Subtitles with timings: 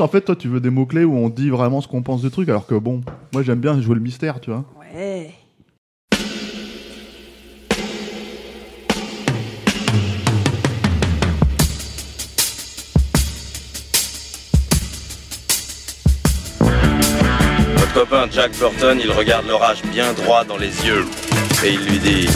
[0.00, 2.28] En fait, toi, tu veux des mots-clés où on dit vraiment ce qu'on pense du
[2.28, 3.00] truc, alors que bon,
[3.32, 4.64] moi j'aime bien jouer le mystère, tu vois.
[4.92, 5.30] Ouais.
[17.76, 21.04] Votre copain Jack Burton, il regarde l'orage bien droit dans les yeux
[21.64, 22.26] et il lui dit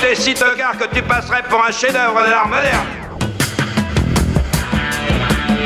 [0.00, 3.03] T'es si tocard que tu passerais pour un chef-d'œuvre de l'art moderne.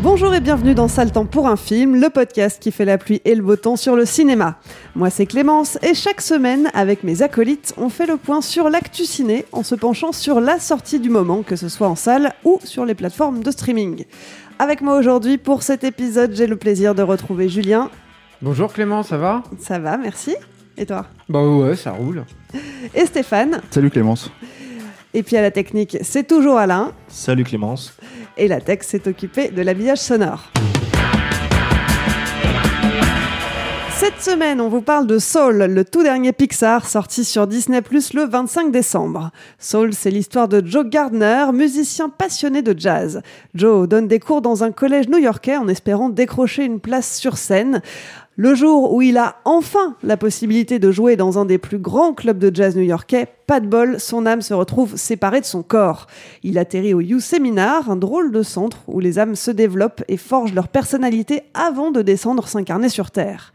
[0.00, 3.20] Bonjour et bienvenue dans Sale Temps pour un film, le podcast qui fait la pluie
[3.24, 4.60] et le beau temps sur le cinéma.
[4.94, 9.04] Moi c'est Clémence et chaque semaine, avec mes acolytes, on fait le point sur l'actu
[9.04, 12.60] ciné en se penchant sur la sortie du moment, que ce soit en salle ou
[12.62, 14.04] sur les plateformes de streaming.
[14.60, 17.90] Avec moi aujourd'hui pour cet épisode, j'ai le plaisir de retrouver Julien.
[18.40, 19.42] Bonjour Clément, ça va?
[19.58, 20.36] Ça va, merci.
[20.76, 21.06] Et toi?
[21.28, 22.24] Bah ouais, ça roule.
[22.94, 23.60] Et Stéphane.
[23.70, 24.30] Salut Clémence.
[25.14, 26.92] Et puis à la technique, c'est toujours Alain.
[27.08, 27.94] Salut Clémence.
[28.36, 30.52] Et la tech s'est occupée de l'habillage sonore.
[33.96, 38.14] Cette semaine, on vous parle de Soul, le tout dernier Pixar sorti sur Disney Plus
[38.14, 39.32] le 25 décembre.
[39.58, 43.22] Soul, c'est l'histoire de Joe Gardner, musicien passionné de jazz.
[43.54, 47.82] Joe donne des cours dans un collège new-yorkais en espérant décrocher une place sur scène.
[48.40, 52.14] Le jour où il a enfin la possibilité de jouer dans un des plus grands
[52.14, 56.06] clubs de jazz new-yorkais, pas de bol, son âme se retrouve séparée de son corps.
[56.44, 60.16] Il atterrit au You Seminar, un drôle de centre où les âmes se développent et
[60.16, 63.52] forgent leur personnalité avant de descendre s'incarner sur Terre.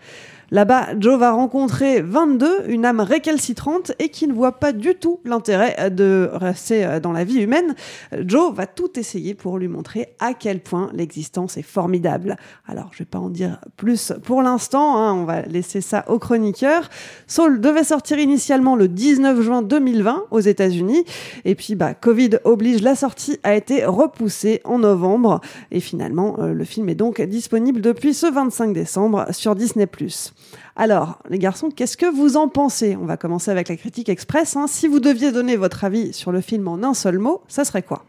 [0.53, 5.19] Là-bas, Joe va rencontrer 22, une âme récalcitrante et qui ne voit pas du tout
[5.25, 7.73] l'intérêt de rester dans la vie humaine.
[8.19, 12.37] Joe va tout essayer pour lui montrer à quel point l'existence est formidable.
[12.67, 16.19] Alors, je vais pas en dire plus pour l'instant, hein, on va laisser ça aux
[16.19, 16.87] chroniqueurs.
[17.25, 21.03] Soul devait sortir initialement le 19 juin 2020 aux États-Unis
[21.45, 26.53] et puis bah, Covid oblige, la sortie a été repoussée en novembre et finalement euh,
[26.53, 29.87] le film est donc disponible depuis ce 25 décembre sur Disney+.
[30.75, 32.95] Alors, les garçons, qu'est-ce que vous en pensez?
[32.95, 34.55] On va commencer avec la critique express.
[34.55, 34.67] hein.
[34.67, 37.83] Si vous deviez donner votre avis sur le film en un seul mot, ça serait
[37.83, 38.05] quoi?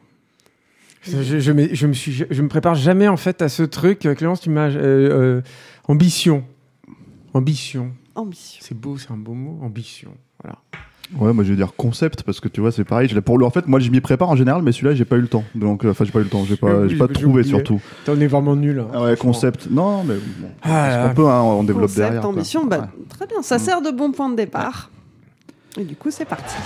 [1.02, 3.62] Je, je, me, je me suis, je, je me prépare jamais en fait à ce
[3.62, 4.06] truc.
[4.06, 5.42] Euh, Clémence, tu m'as euh, euh,
[5.86, 6.44] ambition,
[7.34, 7.92] ambition.
[8.14, 8.60] Ambition.
[8.66, 10.14] C'est beau, c'est un beau mot, ambition.
[10.42, 10.58] Voilà.
[11.18, 13.08] Ouais, moi je vais dire concept parce que tu vois, c'est pareil.
[13.08, 15.16] Je pour le, en fait, moi je m'y prépare en général, mais celui-là j'ai pas
[15.16, 15.44] eu le temps.
[15.54, 17.80] Donc, euh, enfin, j'ai pas eu le temps, j'ai pas, j'ai pas trouvé surtout.
[18.04, 18.80] T'en es vraiment nul.
[18.80, 19.68] hein, Ah ouais, concept.
[19.70, 22.20] Non, mais bon, Ah là on peut, hein, on développe Concept, derrière.
[22.22, 22.30] quoi.
[22.30, 23.04] ambition, bah, Ouais.
[23.10, 23.42] très bien.
[23.42, 24.90] Ça sert de bon point de départ.
[25.78, 26.54] Et du coup, c'est parti.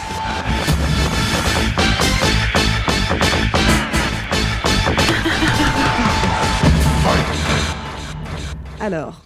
[8.81, 9.23] Alors,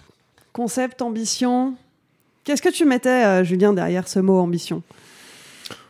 [0.51, 1.75] concept, ambition.
[2.43, 4.81] Qu'est-ce que tu mettais, euh, Julien, derrière ce mot ambition?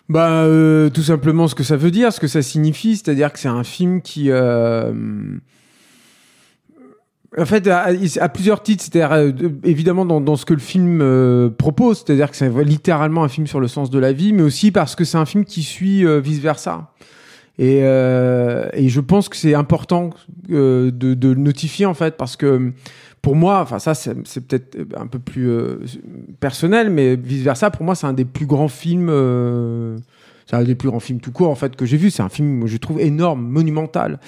[0.09, 3.39] Bah, euh, tout simplement ce que ça veut dire, ce que ça signifie, c'est-à-dire que
[3.39, 4.91] c'est un film qui, euh,
[7.37, 11.49] en fait, à, plusieurs titres, c'est-à-dire euh, de- évidemment dans, ce que le film euh,
[11.49, 14.71] propose, c'est-à-dire que c'est littéralement un film sur le sens de la vie, mais aussi
[14.71, 16.91] parce que c'est un film qui suit vice versa.
[17.59, 20.09] Et, euh, et je pense que c'est important
[20.51, 22.71] euh, de, de le notifier en fait parce que
[23.23, 25.79] pour moi, enfin ça c'est peut-être un peu plus euh,
[26.41, 29.07] personnel, mais vice versa pour moi c'est un des plus grands films.
[29.09, 29.97] euh,
[30.45, 32.11] c'est un des plus grands films tout court en fait que j'ai vu.
[32.11, 34.19] C'est un film je trouve énorme, monumental.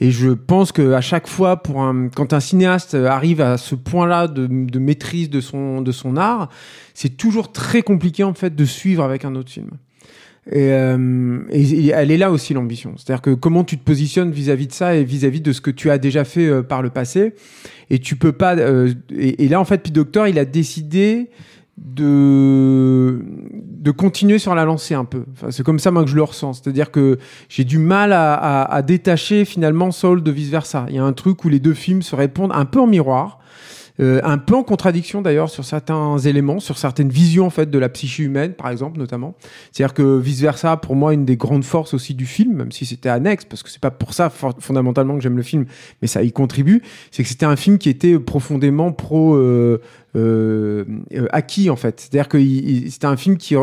[0.00, 3.76] Et je pense que à chaque fois, pour un, quand un cinéaste arrive à ce
[3.76, 6.48] point-là de, de maîtrise de son de son art,
[6.92, 9.70] c'est toujours très compliqué en fait de suivre avec un autre film.
[10.52, 12.94] Et, euh, elle est là aussi l'ambition.
[12.96, 15.90] C'est-à-dire que comment tu te positionnes vis-à-vis de ça et vis-à-vis de ce que tu
[15.90, 17.34] as déjà fait euh, par le passé.
[17.88, 18.56] Et tu peux pas.
[18.56, 21.30] euh, et, et là, en fait, Pete Doctor, il a décidé
[21.76, 23.20] de
[23.80, 25.24] de continuer sur la lancée un peu.
[25.32, 26.54] Enfin, c'est comme ça moi que je le ressens.
[26.54, 27.18] C'est-à-dire que
[27.48, 30.86] j'ai du mal à, à- à détacher finalement Soul de vice versa.
[30.88, 33.39] Il y a un truc où les deux films se répondent un peu en miroir.
[33.98, 37.78] Euh, un peu en contradiction d'ailleurs sur certains éléments, sur certaines visions en fait de
[37.78, 39.34] la psyché humaine, par exemple notamment.
[39.72, 42.86] C'est-à-dire que vice versa, pour moi, une des grandes forces aussi du film, même si
[42.86, 45.66] c'était annexe, parce que c'est pas pour ça fondamentalement que j'aime le film,
[46.02, 49.80] mais ça y contribue, c'est que c'était un film qui était profondément pro euh,
[50.16, 50.84] euh,
[51.14, 52.00] euh, acquis en fait.
[52.00, 52.38] C'est-à-dire que
[52.88, 53.54] c'était un film qui,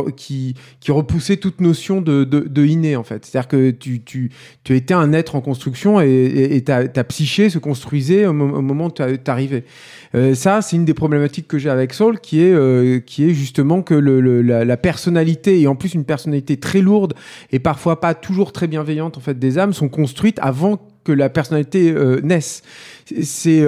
[0.88, 3.26] repoussait toute notion de, de, inné en fait.
[3.26, 4.32] C'est-à-dire que tu,
[4.70, 8.92] étais un être en construction et, ta, psyché se construisait au, mo- au moment où
[8.92, 9.66] tu arrivais.
[10.16, 13.34] Euh, ça, c'est une des problématiques que j'ai avec Soul, qui est euh, qui est
[13.34, 17.14] justement que la, personnalité et en plus une personnalité très lourde
[17.52, 21.30] et parfois pas toujours très bienveillante en fait des âmes sont construites avant que la
[21.30, 21.94] personnalité
[22.24, 22.62] naisse.
[23.22, 23.66] C'est-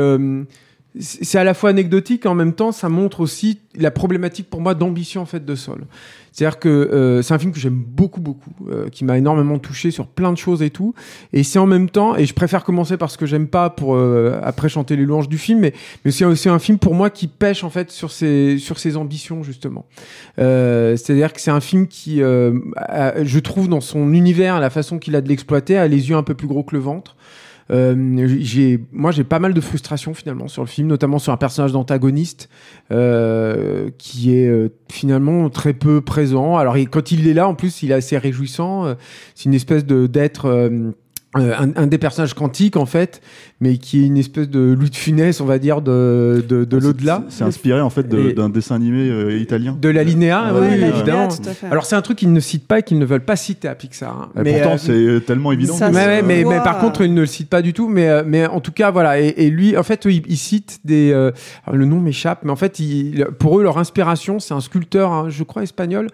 [0.99, 4.73] C'est à la fois anecdotique en même temps ça montre aussi la problématique pour moi
[4.73, 5.85] d'ambition en fait de Sol.
[6.31, 9.91] C'est-à-dire que euh, c'est un film que j'aime beaucoup beaucoup, euh, qui m'a énormément touché
[9.91, 10.93] sur plein de choses et tout.
[11.33, 13.95] Et c'est en même temps, et je préfère commencer par ce que j'aime pas pour
[13.95, 15.73] euh, après chanter les louanges du film, mais,
[16.05, 18.97] mais c'est aussi un film pour moi qui pêche en fait sur ses sur ses
[18.97, 19.85] ambitions justement.
[20.39, 22.53] Euh, C'est-à-dire que c'est un film qui, euh,
[23.21, 26.23] je trouve dans son univers, la façon qu'il a de l'exploiter, a les yeux un
[26.23, 27.15] peu plus gros que le ventre.
[27.71, 31.37] Euh, j'ai, moi, j'ai pas mal de frustration finalement sur le film, notamment sur un
[31.37, 32.49] personnage d'antagoniste
[32.91, 36.57] euh, qui est euh, finalement très peu présent.
[36.57, 38.95] Alors, quand il est là, en plus, il est assez réjouissant.
[39.35, 40.91] C'est une espèce de d'être euh,
[41.35, 43.21] un, un des personnages quantiques en fait,
[43.61, 46.77] mais qui est une espèce de Louis de Funès, on va dire, de de, de
[46.77, 47.23] l'au-delà.
[47.29, 49.77] C'est inspiré en fait de- d'un dessin animé euh, italien.
[49.79, 51.27] De la Linéa, Ouais, oui, évidemment.
[51.69, 53.75] Alors c'est un truc qu'ils ne citent pas et qu'ils ne veulent pas citer à
[53.75, 54.29] Pixar.
[54.35, 54.41] hein.
[54.43, 55.73] Mais, pourtant, euh, c'est euh, tellement évident.
[55.75, 56.55] Ça Ouais, mais, voit.
[56.55, 57.89] mais par contre, il ne le cite pas du tout.
[57.89, 59.19] Mais, mais en tout cas, voilà.
[59.19, 61.11] Et, et lui, en fait, il, il cite des.
[61.11, 61.31] euh,
[61.71, 65.25] le nom m'échappe, mais en fait, il, pour eux, leur inspiration, c'est un sculpteur, hein,
[65.29, 66.07] je crois, espagnol,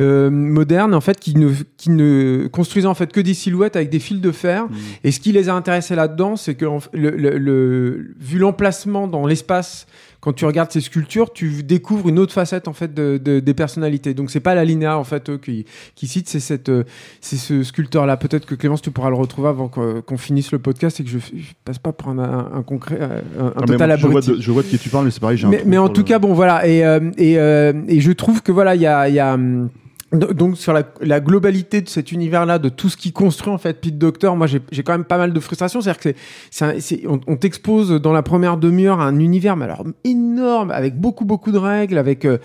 [0.00, 3.90] euh, moderne, en fait, qui ne, qui ne construisait en fait que des silhouettes avec
[3.90, 4.64] des fils de fer.
[4.64, 4.74] Mm.
[5.04, 8.38] Et ce qui les a intéressés là-dedans, c'est que en fait, le, le- le- vu
[8.38, 9.86] l'emplacement dans l'espace,
[10.20, 13.54] quand tu regardes ces sculptures, tu découvres une autre facette en fait de, de- des
[13.54, 14.14] personnalités.
[14.14, 15.64] Donc c'est pas la linéa en fait eux, qui,
[15.94, 16.82] qui cite, c'est cette, euh,
[17.20, 18.16] c'est ce sculpteur-là.
[18.16, 21.18] Peut-être que Clémence, tu pourras le retrouver avant qu'on finisse le podcast et que je,
[21.18, 24.10] je passe pas pour un, un, un concret, un, un Ah, total moi, je, vois
[24.20, 24.30] abruti.
[24.32, 25.40] de, je vois de qui tu parles, mais c'est pareil.
[25.64, 26.66] Mais, en tout cas, bon, voilà.
[26.66, 29.08] Et, euh, et, euh, et je trouve que voilà, il y a.
[29.08, 29.68] il Y a hum,
[30.12, 33.74] donc sur la, la globalité de cet univers-là, de tout ce qui construit en fait
[33.78, 35.82] Pete Doctor, moi j'ai quand même pas mal de frustration.
[35.82, 36.14] C'est-à-dire que
[36.50, 41.26] c'est, on, on t'expose dans la première demi-heure un univers, mais alors énorme, avec beaucoup
[41.26, 42.38] beaucoup de règles, avec euh,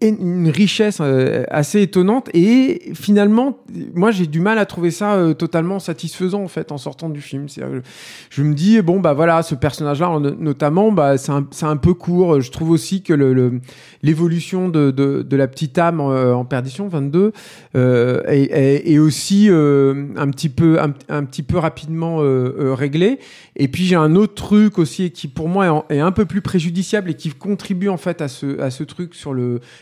[0.00, 2.28] une, richesse euh, assez étonnante.
[2.32, 3.58] Et finalement,
[3.94, 7.20] moi j'ai du mal à trouver ça euh, totalement satisfaisant en fait en sortant du
[7.20, 7.46] film.
[7.46, 7.82] Que
[8.30, 11.94] je me dis bon bah voilà, ce personnage-là en- notamment, bah c'est un, un peu
[11.94, 12.40] court.
[12.40, 13.60] Je trouve aussi que le, le-
[14.04, 17.32] l'évolution de, de, de la petite âme en perdition 22
[17.76, 23.18] euh, est, aussi euh, un petit peu rapidement euh, réglée
[23.56, 27.10] et puis j'ai un autre truc aussi qui pour moi est, un peu plus préjudiciable
[27.10, 29.34] et qui contribue en fait à ce truc sur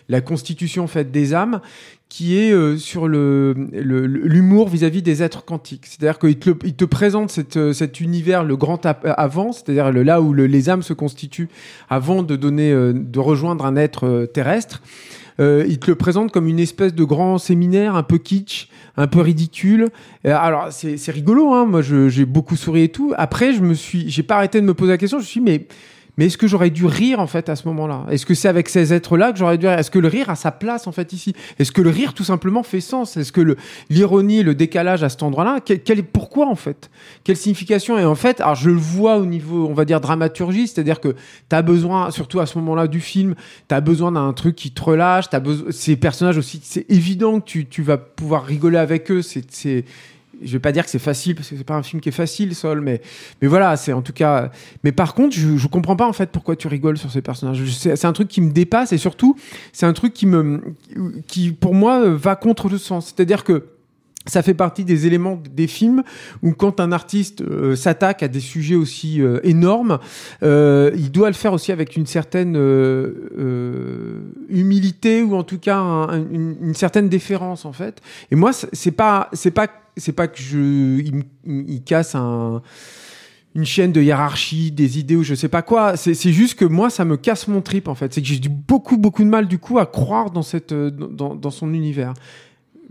[0.09, 1.61] la constitution en fait des âmes
[2.09, 5.85] qui est sur l'humour vis-à-vis des êtres quantiques.
[5.85, 10.47] C'est-à-dire qu'il te, il te présente cet univers, le grand avant, c'est-à-dire là où le-
[10.47, 11.51] les âmes se constituent
[11.91, 14.81] avant de donner, de rejoindre un être terrestre.
[15.41, 19.07] Euh, il te le présente comme une espèce de grand séminaire un peu kitsch, un
[19.07, 19.89] peu ridicule.
[20.27, 21.65] Euh, alors c'est rigolo, hein.
[21.67, 23.15] Moi, j'ai beaucoup souri et tout.
[23.17, 25.19] Après, je me suis, j'ai pas arrêté de me poser la question.
[25.19, 25.67] Je me suis dit, mais
[26.19, 28.05] mais est-ce que j'aurais dû rire en fait à ce moment-là?
[28.11, 29.79] Est-ce que c'est avec ces êtres-là que j'aurais dû rire?
[29.79, 31.33] Est-ce que le rire a sa place en fait ici?
[31.61, 33.17] Est-ce que le rire tout simplement fait sens?
[33.17, 33.57] Est-ce que
[33.89, 36.91] l'ironie, le décalage à cet endroit-là, quel, pourquoi en fait?
[37.23, 37.97] Quelle signification?
[37.99, 41.15] Et en fait, alors je le vois au niveau, on va dire dramaturgie, c'est-à-dire que
[41.49, 43.37] tu as besoin, surtout à ce moment-là du film,
[43.69, 45.31] tu as besoin d'un truc qui te relâche.
[45.31, 49.23] T'as besoin, ces personnages aussi, c'est évident que tu, tu vas pouvoir rigoler avec eux.
[49.23, 49.85] C'est
[50.43, 52.13] je vais pas dire que c'est facile parce que c'est pas un film qui est
[52.13, 53.01] facile, Sol, mais
[53.43, 54.51] mais voilà, c'est en tout cas.
[54.85, 57.63] Mais par contre, je, je comprends pas en fait pourquoi tu rigoles sur ces personnages.
[57.71, 59.37] C'est un truc qui me dépasse et surtout,
[59.73, 60.61] c'est un truc qui me,
[61.27, 63.07] qui pour moi va contre le sens.
[63.17, 63.67] C'est-à-dire que
[64.27, 66.03] ça fait partie des éléments des films
[66.43, 69.99] où quand un artiste euh, s'attaque à des sujets aussi euh, énormes,
[70.43, 72.55] euh, il doit le faire aussi avec une certaine
[74.49, 78.01] humilité ou en tout cas un- un- une, une certaine déférence en fait.
[78.31, 81.03] Et moi, c'est pas, c'est pas, c'est pas que je,
[81.45, 82.63] il, casse un
[83.55, 85.97] une chaîne de hiérarchie, des idées ou je sais pas quoi.
[85.97, 88.13] C'est c'est juste que moi, ça me casse mon trip en fait.
[88.15, 91.35] C'est que j'ai du beaucoup beaucoup de mal du coup à croire dans cette dans,
[91.35, 92.15] dans son univers.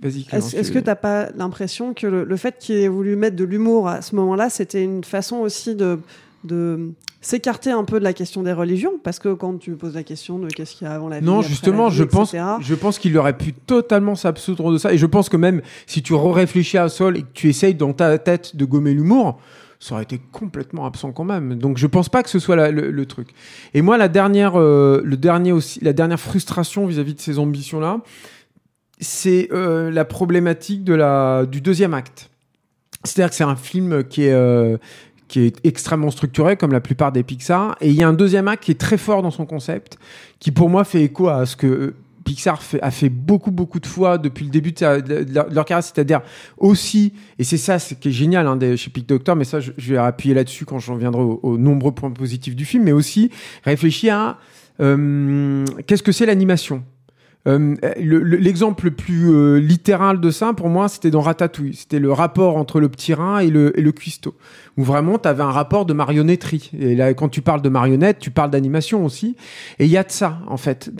[0.03, 3.35] Est-ce est-ce tu- que t'as pas l'impression que le, le fait qu'il ait voulu mettre
[3.35, 5.99] de l'humour à ce moment-là, c'était une façon aussi de,
[6.43, 6.91] de
[7.27, 10.39] s'écarter un peu de la question des religions Parce que quand tu poses la question
[10.39, 12.75] de qu'est-ce qu'il y a avant la vie, Non, justement, vie, je pense, etc., je
[12.75, 14.93] pense qu'il aurait pu totalement s'absoudre de ça.
[14.93, 17.91] Et je pense que même si tu réfléchis à Sol et que tu essayes dans
[17.93, 19.39] ta tête de gommer l'humour,
[19.79, 21.55] ça aurait été complètement absent quand même.
[21.55, 23.29] Donc je pense pas que ce soit la- le, le truc.
[23.73, 27.99] Et moi, la dernière, euh, le dernier aussi, la dernière frustration vis-à-vis de ces ambitions-là,
[28.99, 32.29] c'est euh, la problématique de la, du deuxième acte.
[33.03, 34.77] C'est-à-dire que c'est un film qui est, euh,
[35.27, 37.75] qui est extrêmement structuré, comme la plupart des Pixar.
[37.81, 39.97] Et il y a un deuxième acte qui est très fort dans son concept,
[40.39, 41.93] qui pour moi fait écho à ce que
[42.23, 46.21] Pixar fait- a fait beaucoup beaucoup de fois depuis le début de, leur, carrière, c'est-à-dire
[46.57, 49.71] aussi, et c'est ça c'est qui est génial hein, chez Pic Doctor, mais ça je,
[49.77, 53.31] vais appuyer là-dessus quand j'en viendrai aux, aux nombreux points positifs du film, mais aussi
[53.63, 54.37] réfléchir à
[54.81, 56.83] euh, qu'est-ce que c'est l'animation?
[57.47, 61.73] Euh, le- le- L'exemple le plus euh, littéral de ça, pour moi, c'était dans Ratatouille.
[61.75, 64.35] C'était le rapport entre le petit rein et le, et cuistot.
[64.77, 66.71] Où vraiment, tu avais un rapport de marionnetterie.
[66.77, 69.35] Et là, quand tu parles de marionnette, tu parles d'animation aussi.
[69.79, 70.93] Et il y a de ça, en fait,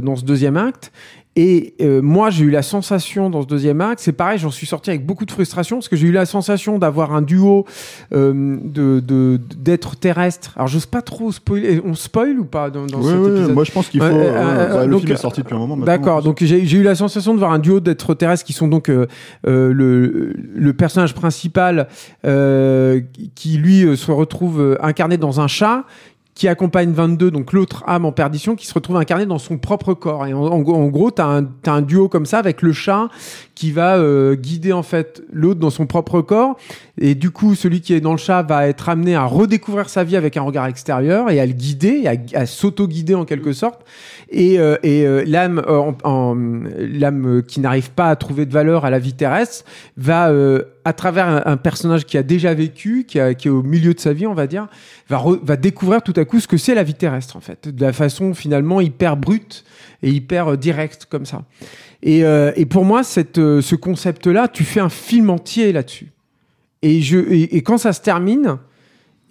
[0.00, 0.92] dans ce deuxième acte.
[1.34, 4.66] Et euh, moi, j'ai eu la sensation dans ce deuxième acte, c'est pareil, j'en suis
[4.66, 7.64] sorti avec beaucoup de frustration parce que j'ai eu la sensation d'avoir un duo
[8.12, 10.52] euh, de de- d'êtres terrestres.
[10.56, 11.80] Alors, j'ose pas trop spoiler.
[11.86, 14.06] On spoil ou pas dans, dans Ouais, cet épisode moi je pense qu'il faut.
[14.06, 15.76] Ouais, euh, bah, le donc, film est sorti depuis un moment.
[15.76, 15.90] maintenant.
[15.90, 18.90] D'accord, donc j'ai eu la sensation de voir un duo d'êtres terrestres qui sont donc
[18.90, 19.06] euh,
[19.46, 21.88] euh, le, le personnage principal
[22.26, 23.00] euh,
[23.34, 25.84] qui lui euh, se retrouve euh, incarné dans un chat
[26.42, 29.94] qui accompagne 22, donc l'autre âme en perdition, qui se retrouve incarné dans son propre
[29.94, 30.26] corps.
[30.26, 33.10] Et en, gros, t'as un, t'as un duo comme ça avec le chat
[33.54, 36.56] qui va euh, guider en fait l'autre dans son propre corps.
[36.98, 40.02] Et du coup, celui qui est dans le chat va être amené à redécouvrir sa
[40.02, 43.82] vie avec un regard extérieur et à le guider, à s'auto-guider en quelque sorte.
[44.32, 45.92] Et, euh, euh, l'âme, euh,
[46.78, 49.64] l'âme qui n'arrive pas à trouver de valeur à la vie terrestre
[49.98, 50.32] va,
[50.84, 54.26] à travers un, personnage qui a déjà vécu, qui, est au milieu de sa vie,
[54.26, 54.68] on va dire,
[55.08, 57.92] va, découvrir tout à coup ce que c'est la vie terrestre en fait, de la
[57.92, 59.64] façon finalement hyper brute
[60.02, 61.42] et hyper directe comme ça.
[62.02, 62.24] Et,
[62.70, 66.10] pour moi, ce concept-là, tu fais un film entier là-dessus.
[66.80, 68.56] Et quand ça se termine,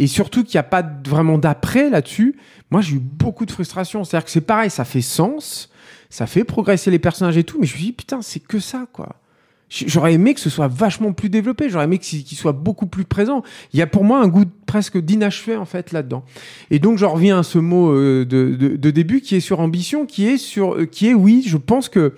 [0.01, 2.35] et surtout qu'il n'y a pas vraiment d'après là-dessus,
[2.71, 4.03] moi j'ai eu beaucoup de frustration.
[4.03, 5.69] C'est-à-dire que c'est pareil, ça fait sens,
[6.09, 8.59] ça fait progresser les personnages et tout, mais je me suis dit, putain, c'est que
[8.59, 9.15] ça, quoi.
[9.69, 13.41] J'aurais aimé que ce soit vachement plus développé, j'aurais aimé qu'il soit beaucoup plus présent.
[13.71, 16.25] Il y a pour moi un goût presque d'inachevé en fait là-dedans.
[16.71, 19.61] Et donc j'en reviens à ce mot euh, de, de- de début qui est sur
[19.61, 22.15] ambition, qui est sur, euh, qui est oui, je pense que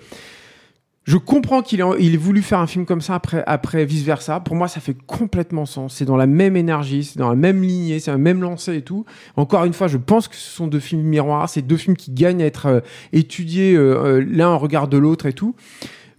[1.04, 4.40] je comprends qu'il ait, voulu faire un film comme ça après, après vice versa.
[4.40, 5.96] Pour moi, ça fait complètement sens.
[5.96, 8.82] C'est dans la même énergie, c'est dans la même lignée, c'est la même lancée et
[8.82, 9.04] tout.
[9.36, 11.50] Encore une fois, je pense que ce sont deux films miroirs.
[11.50, 12.80] C'est deux films qui gagnent à être euh,
[13.12, 15.54] étudiés euh, euh, l'un en regard de l'autre et tout.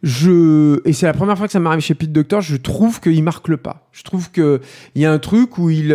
[0.03, 2.41] Je et c'est la première fois que ça m'arrive chez Pete Doctor.
[2.41, 3.89] Je trouve qu'il marque le pas.
[3.91, 4.61] Je trouve que
[4.93, 5.91] il y a un truc où il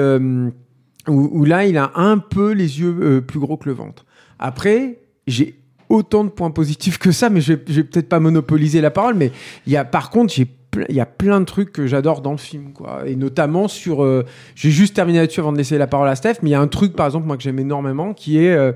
[1.07, 4.05] où, là il a un peu les yeux plus gros que le ventre.
[4.41, 5.60] Après, j'ai
[5.91, 9.15] autant de points positifs que ça, mais je vais, vais peut-être pas monopoliser la parole.
[9.15, 9.31] Mais
[9.67, 10.49] il y a, par contre, j'ai
[10.89, 13.03] il y a plein de trucs que j'adore dans le film, quoi.
[13.05, 16.35] Et notamment sur, euh, j'ai juste terminé là-dessus avant de laisser la parole à Steph,
[16.43, 18.71] mais il y a un truc, par exemple, moi que j'aime énormément, qui est euh,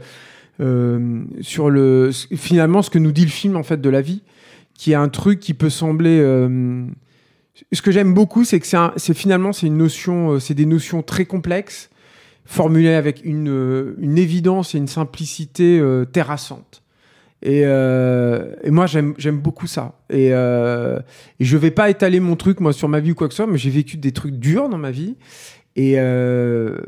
[0.61, 4.23] euh, sur le, finalement, ce que nous dit le film en fait de la vie,
[4.75, 6.85] qui est un truc qui peut sembler euh,
[7.73, 8.67] ce que j'aime beaucoup, c'est que
[8.97, 11.91] c'est finalement c'est une notion, euh, c'est des notions très complexes
[12.45, 16.84] formulées avec une, euh, une évidence et une simplicité terrassante.
[17.47, 19.99] Et, euh, et moi j'aime beaucoup ça.
[20.09, 20.99] Et, euh,
[21.39, 23.45] et je vais pas étaler mon truc moi sur ma vie ou quoi que ce
[23.45, 25.17] soit, mais j'ai vécu des trucs durs dans ma vie.
[25.77, 26.79] Et euh,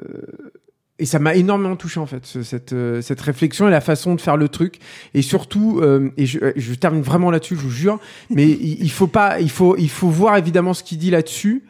[0.98, 4.14] et ça m'a énormément touché en fait ce- cette euh, cette réflexion et la façon
[4.14, 4.78] de faire le truc
[5.12, 7.98] et surtout euh, et je, je termine vraiment là-dessus je vous jure
[8.30, 11.64] mais il, il faut pas il faut il faut voir évidemment ce qu'il dit là-dessus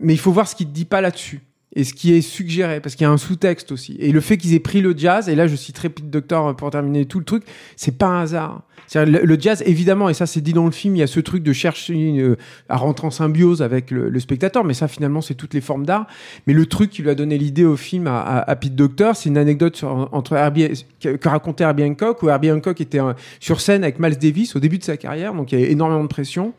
[0.00, 1.42] mais il faut voir ce qu'il ne dit pas là-dessus
[1.74, 4.36] et ce qui est suggéré parce qu'il y a un sous-texte aussi et le fait
[4.36, 7.24] qu'ils aient pris le jazz et là je citerai Pete Doctor pour terminer tout le
[7.24, 7.44] truc
[7.76, 8.62] c'est pas un hasard
[8.94, 11.20] le, le jazz évidemment et ça c'est dit dans le film il y a ce
[11.20, 12.36] truc de chercher euh,
[12.68, 16.06] à rentrer en symbiose avec le, spectateur mais ça finalement c'est toutes les formes d'art
[16.46, 19.38] mais le truc qui lui a donné l'idée au film à, Pete Docter, c'est une
[19.38, 23.60] anecdote sur, entre Herbie, que, que racontait Herbie Hancock, où Herbie Hancock était euh, sur
[23.60, 26.08] scène avec Miles Davis au début de sa carrière, donc il y avait énormément de
[26.08, 26.52] pression.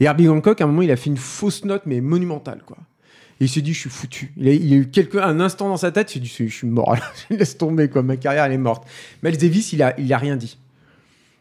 [0.00, 2.76] Et Herbie Hancock, à un moment, il a fait une fausse note, mais monumentale, quoi.
[3.40, 4.32] Il s'est dit, je suis foutu.
[4.36, 6.96] Il a, a eu un instant dans sa tête, il s'est dit, je suis mort,
[7.30, 8.02] laisse tomber, quoi.
[8.02, 8.86] Ma carrière, elle est morte.
[9.22, 10.58] Miles Davis, il a, il a rien dit.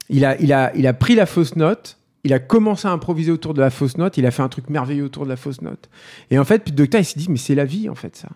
[0.10, 3.32] Il a, il a, il a pris la fausse note, il a commencé à improviser
[3.32, 5.62] autour de la fausse note, il a fait un truc merveilleux autour de la fausse
[5.62, 5.90] note.
[6.32, 8.30] Et en fait, Pete Docter, il s'est dit, mais c'est la vie, en fait, ça.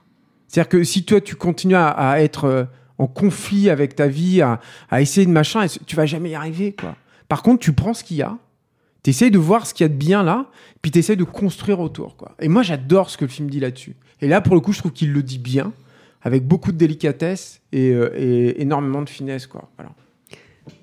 [0.48, 2.64] C'est-à-dire que si toi, tu continues à, à être euh,
[2.98, 6.74] en conflit avec ta vie, à, à essayer de machin, tu vas jamais y arriver,
[6.74, 6.96] quoi.
[7.28, 8.38] Par contre, tu prends ce qu'il y a,
[9.04, 10.48] tu essayes de voir ce qu'il y a de bien là,
[10.82, 12.36] puis tu essayes de construire autour, quoi.
[12.40, 13.96] Et moi, j'adore ce que le film dit là-dessus.
[14.22, 15.74] Et là, pour le coup, je trouve qu'il le dit bien,
[16.22, 19.70] avec beaucoup de délicatesse et, euh, énormément de finesse, quoi.
[19.78, 19.92] Voilà.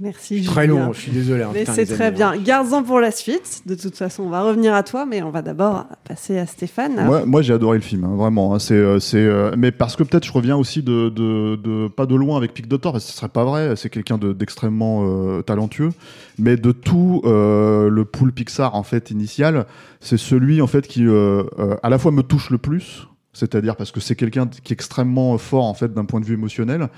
[0.00, 0.42] Merci.
[0.44, 1.42] Très long, je suis désolé.
[1.42, 2.36] hein, Mais c'est très amis, bien.
[2.36, 3.62] Garde-en pour la suite.
[3.66, 7.04] De toute façon, on va revenir à toi, mais on va d'abord passer à Stéphane.
[7.06, 8.54] Moi, moi j'ai adoré le film, hein, vraiment.
[8.54, 8.58] hein.
[8.58, 12.06] c'est, euh, c'est, euh, mais parce que peut-être je reviens aussi de, de, de- pas
[12.06, 13.74] de loin avec Pic Doctor, parce que ce serait pas vrai.
[13.76, 15.90] C'est quelqu'un de- d'extrêmement euh, talentueux,
[16.38, 19.66] mais de tout euh, le pool Pixar en fait initial,
[20.00, 23.06] c'est celui en fait qui euh, euh, à la fois me touche le plus.
[23.36, 26.34] C'est-à-dire parce que c'est quelqu'un qui est extrêmement fort en fait d'un point de vue
[26.34, 26.88] émotionnel,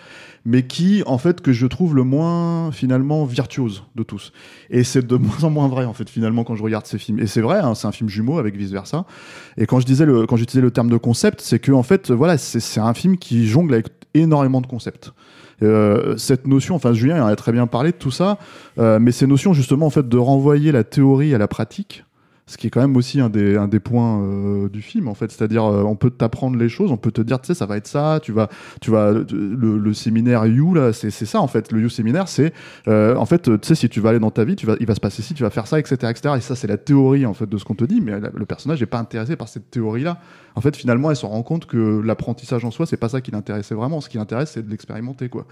[0.45, 4.33] mais qui en fait que je trouve le moins finalement virtuose de tous.
[4.71, 7.19] Et c'est de moins en moins vrai en fait finalement quand je regarde ces films.
[7.19, 9.05] Et c'est vrai, hein, c'est un film jumeau avec vice versa.
[9.57, 12.11] Et quand je disais le, quand j'utilisais le terme de concept, c'est que en fait
[12.11, 15.13] voilà, c'est un film qui jongle avec énormément de concepts.
[15.63, 18.39] Euh, cette notion, enfin Julien en a très bien parlé de tout ça,
[18.79, 22.05] euh, mais ces notions justement en fait de renvoyer la théorie à la pratique,
[22.49, 25.15] ce qui est quand même aussi un des, un des points euh, du film en
[25.15, 25.31] fait.
[25.31, 27.77] C'est-à-dire euh, on peut t'apprendre les choses on peut te dire tu sais ça va
[27.77, 28.49] être ça tu vas
[28.81, 31.71] tu vas le, le séminaire You là c'est ça en fait.
[31.71, 32.53] Le You séminaire c'est
[32.89, 34.87] euh, en fait tu sais si tu vas aller dans ta vie tu vas il
[34.87, 37.27] va se passer ci tu vas faire ça etc etc et ça c'est la théorie
[37.27, 39.71] en fait de ce qu'on te dit mais le personnage n'est pas intéressé par cette
[39.71, 40.19] théorie là
[40.57, 43.31] en fait finalement elle se rend compte que l'apprentissage en soi c'est pas ça qui
[43.31, 44.01] l'intéressait vraiment.
[44.01, 45.47] Ce qui l'intéresse c'est de l'expérimenter quoi.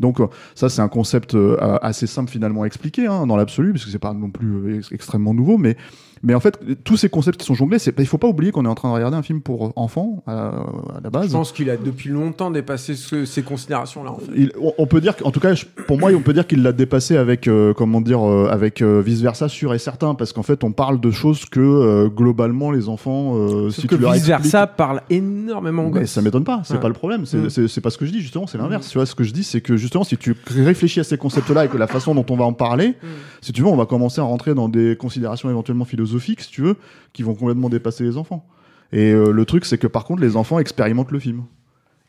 [0.00, 3.72] Donc euh, ça c'est un concept euh, assez simple finalement à expliquer hein, dans l'absolu
[3.72, 5.76] parce que c'est pas non plus euh, ex- extrêmement nouveau mais
[6.22, 8.64] mais en fait, tous ces concepts qui sont jonglés, c'est, il faut pas oublier qu'on
[8.64, 11.28] est en train de regarder un film pour enfants à, à la base.
[11.28, 14.12] Je pense qu'il a depuis longtemps dépassé ce- ces considérations-là.
[14.12, 14.32] En fait.
[14.36, 16.62] Il- on, on peut dire, qu'en tout cas, je- pour moi, on peut dire qu'il
[16.62, 20.42] l'a dépassé avec, euh, comment dire, euh, avec vice versa sûr et certain, parce qu'en
[20.42, 24.12] fait, on parle de choses que euh, globalement les enfants, euh, si que tu leur
[24.12, 25.90] vice versa parle énormément.
[25.92, 26.80] mais ça m'étonne pas, c'est Ouais.
[26.80, 27.26] pas le problème.
[27.26, 27.50] C'est Mm.
[27.50, 28.88] c'est- c'est pas ce que je dis, justement, c'est l'inverse.
[28.88, 31.64] Tu vois, ce que je dis, c'est que justement, si tu réfléchis à ces concepts-là
[31.64, 33.06] et que la façon dont on va en parler, Mm.
[33.40, 36.62] si tu veux, on va commencer à rentrer dans des considérations éventuellement philosophiques, si tu
[36.62, 36.76] veux,
[37.12, 38.46] qui vont complètement dépasser les enfants.
[38.92, 41.44] Et euh, le truc, c'est que par contre, les enfants expérimentent le film.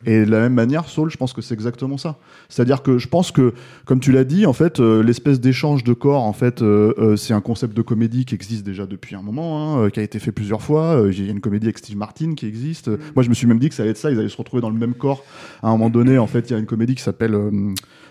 [0.06, 2.18] Et de la même manière, Saul, je pense que c'est exactement ça.
[2.50, 3.54] C'est-à-dire que je pense que,
[3.86, 7.16] comme tu l'as dit, en fait, euh, l'espèce d'échange de corps, en fait, euh, euh,
[7.16, 10.20] c'est un concept de comédie qui existe déjà depuis un moment, hein, qui a été
[10.20, 11.06] fait plusieurs fois.
[11.10, 12.90] Il y a une comédie avec Steve Martin qui existe.
[12.90, 14.12] Euh, Moi, je me suis même dit que ça allait être ça.
[14.12, 15.24] Ils allaient se retrouver dans le même corps.
[15.62, 17.38] À un moment donné, en fait, il y a une comédie qui s'appelle,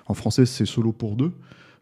[0.07, 1.33] en français, c'est Solo pour deux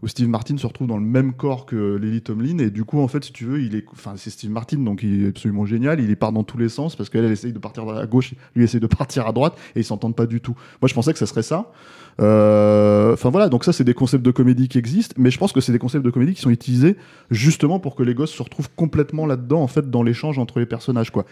[0.02, 2.58] où Steve Martin se retrouve dans le même corps que Lily Tomlin.
[2.58, 5.02] Et du coup en fait si tu veux il est enfin c'est Steve Martin donc
[5.02, 6.00] il est absolument génial.
[6.00, 8.64] Il part dans tous les sens parce qu'elle elle essaye de partir à gauche lui
[8.64, 10.54] essaye de partir à droite et ils s'entendent pas du tout.
[10.80, 11.72] Moi je pensais que ça serait ça.
[12.20, 13.48] Euh, enfin voilà.
[13.48, 15.78] Donc ça c'est des concepts de comédie qui existent mais je pense que c'est des
[15.78, 16.96] concepts de comédie qui sont utilisés
[17.30, 20.66] justement pour que les gosses se retrouvent complètement là-dedans en fait dans l'échange entre les
[20.66, 21.24] personnages quoi.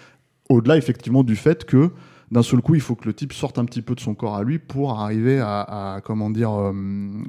[0.48, 1.90] Au-delà effectivement du fait que
[2.30, 4.36] d'un seul coup, il faut que le type sorte un petit peu de son corps
[4.36, 6.72] à lui pour arriver à, comment dire, euh,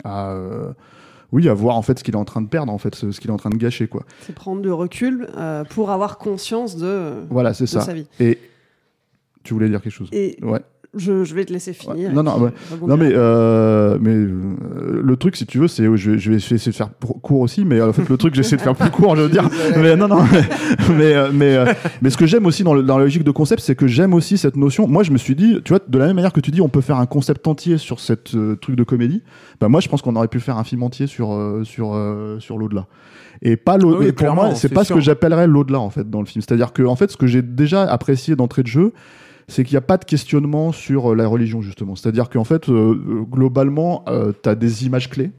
[0.03, 0.73] à, euh,
[1.31, 3.11] oui, à voir en fait ce qu'il est en train de perdre, en fait, ce,
[3.11, 4.03] ce qu'il est en train de gâcher, quoi.
[4.21, 7.81] C'est prendre du recul euh, pour avoir conscience de, Voilà, c'est de ça.
[7.81, 8.07] sa vie.
[8.19, 8.39] Et
[9.43, 10.09] tu voulais dire quelque chose?
[10.11, 10.61] Et Ouais.
[10.97, 12.09] Je, je vais te laisser finir.
[12.09, 12.13] Ouais.
[12.15, 12.87] Non, non, rebondirai.
[12.87, 16.37] Non mais euh, mais euh, le truc si tu veux c'est je, vais- je vais
[16.37, 16.89] essayer de faire
[17.21, 19.47] court aussi mais en fait le truc j'essaie de faire plus court je veux dire
[19.77, 20.41] mais non non mais
[20.97, 23.31] mais euh, mais, euh, mais ce que j'aime aussi dans, le- dans la logique de
[23.31, 25.97] concept c'est que j'aime aussi cette notion moi je me suis dit tu vois de
[25.99, 28.55] la même manière que tu dis on peut faire un concept entier sur cette euh,
[28.55, 29.21] truc de comédie
[29.59, 32.39] bah moi je pense qu'on aurait pu faire un film entier sur euh, sur euh,
[32.39, 32.87] sur l'au-delà
[33.41, 35.79] et pas l'au oui, et pour clairement, moi c'est c'est pas ce que j'appellerais l'au-delà
[35.79, 37.83] en fait dans le film c'est à dire que en fait ce que j'ai déjà
[37.83, 38.91] apprécié d'entrée de jeu
[39.49, 41.95] c'est qu'il n'y a pas de questionnement sur euh, la religion, justement.
[41.95, 44.05] C'est-à-dire qu'en fait, euh, euh, globalement,
[44.43, 45.31] tu as des images clés.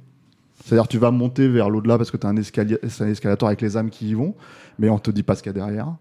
[0.64, 3.62] C'est-à-dire tu vas monter vers l'au-delà parce que tu as un, escalier, un escalator avec
[3.62, 4.34] les âmes qui y vont,
[4.78, 5.94] mais on te dit pas ce qu'il y a derrière.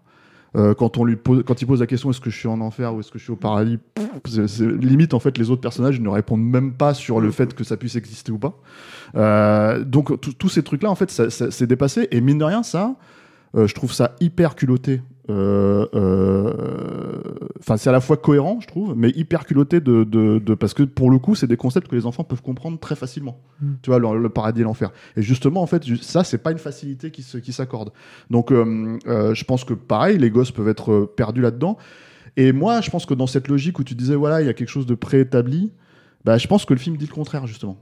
[0.56, 2.60] Euh, quand, on lui pose, quand il pose la question est-ce que je suis en
[2.60, 3.78] enfer ou est-ce que je suis au paradis,
[4.58, 7.76] limite en fait les autres personnages ne répondent même pas sur le fait que ça
[7.76, 8.58] puisse exister ou pas.
[9.14, 12.96] Euh, donc tous ces trucs-là en fait c'est dépassé et mine de rien ça,
[13.54, 15.02] euh, je trouve ça hyper culotté.
[15.30, 17.22] Euh, euh,
[17.60, 20.72] Enfin, c'est à la fois cohérent, je trouve, mais hyper culotté de, de, de- parce
[20.74, 23.38] que pour le coup, c'est des concepts que les enfants peuvent comprendre très facilement.
[23.82, 24.90] Tu vois, le, le paradis et l'enfer.
[25.16, 27.90] Et justement, en fait, ça, c'est pas une facilité qui se- qui s'accorde.
[28.30, 31.76] Donc, euh, euh, je pense que pareil, les gosses peuvent être perdus là-dedans.
[32.36, 34.54] Et moi, je pense que dans cette logique où tu disais, voilà, il y a
[34.54, 35.72] quelque chose de préétabli,
[36.24, 37.76] bah, je pense que le film dit le contraire, justement,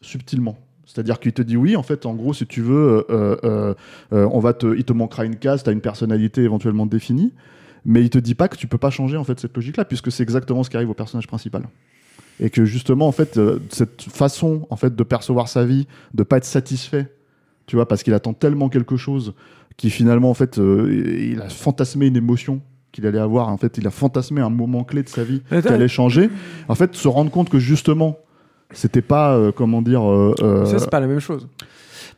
[0.00, 0.58] subtilement.
[0.92, 3.74] C'est-à-dire qu'il te dit oui, en fait, en gros, si tu veux, euh, euh,
[4.12, 7.32] euh, on va te, il te manquera une case, tu as une personnalité éventuellement définie,
[7.84, 10.10] mais il te dit pas que tu peux pas changer en fait cette logique-là, puisque
[10.10, 11.68] c'est exactement ce qui arrive au personnage principal.
[12.40, 16.38] Et que justement, en fait, cette façon en fait de percevoir sa vie, de pas
[16.38, 17.14] être satisfait,
[17.66, 19.34] tu vois, parce qu'il attend tellement quelque chose
[19.76, 23.48] qui finalement, en fait, il a fantasmé une émotion qu'il allait avoir.
[23.48, 25.76] En fait, il a fantasmé un moment clé de sa vie Mais qui attends.
[25.76, 26.30] allait changer.
[26.68, 28.18] En fait, se rendre compte que justement,
[28.72, 31.46] c'était pas, euh, comment dire, euh, euh, Ça, c'est pas la même chose.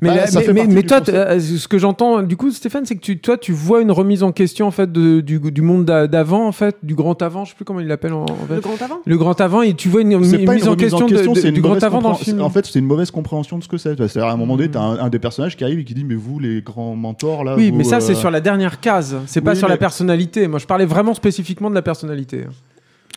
[0.00, 3.00] Mais, Bah, la- mais, mais- mais toi, ce que j'entends, du coup, Stéphane, c'est que
[3.00, 6.08] tu, toi, tu vois une remise en question, en fait, de- du, du monde d'a-
[6.08, 8.54] d'avant, en fait, du grand avant, je sais plus comment il l'appelle en, en fait.
[8.56, 8.98] Le grand avant?
[9.06, 11.14] Le grand avant, et tu vois une, une pas mise une en remise question, de-
[11.14, 12.40] de- une du grand mauvaise avant dans le film.
[12.40, 13.94] En fait, c'est une mauvaise compréhension de ce que c'est.
[13.96, 16.04] C'est-à-dire, à un moment donné, t'as un, un des personnages qui arrive et qui dit
[16.04, 17.54] Mais vous, les grands mentors, là.
[17.56, 19.18] oui, vous, mais ça, euh, c'est sur la dernière case.
[19.26, 20.48] C'est pas oui, sur la personnalité.
[20.48, 22.46] Moi, je parlais vraiment spécifiquement de la personnalité.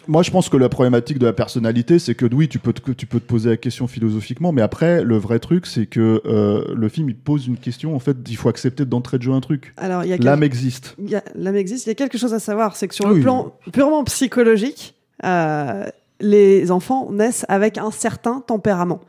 [0.08, 2.92] Moi, je pense que la problématique de la personnalité, c'est que oui, tu peux, te,
[2.92, 6.64] tu peux te poser la question philosophiquement, mais après, le vrai truc, c'est que euh,
[6.76, 7.96] le film, il pose une question.
[7.96, 9.74] En fait, il faut accepter d'entrée de jeu un truc.
[9.78, 10.96] Alors, il y a L'âme existe.
[11.00, 11.86] il y a- l'âme existe.
[11.88, 15.86] Il y a quelque chose à savoir, c'est que sur le plan purement psychologique, euh,
[16.20, 19.02] les enfants naissent avec un certain tempérament.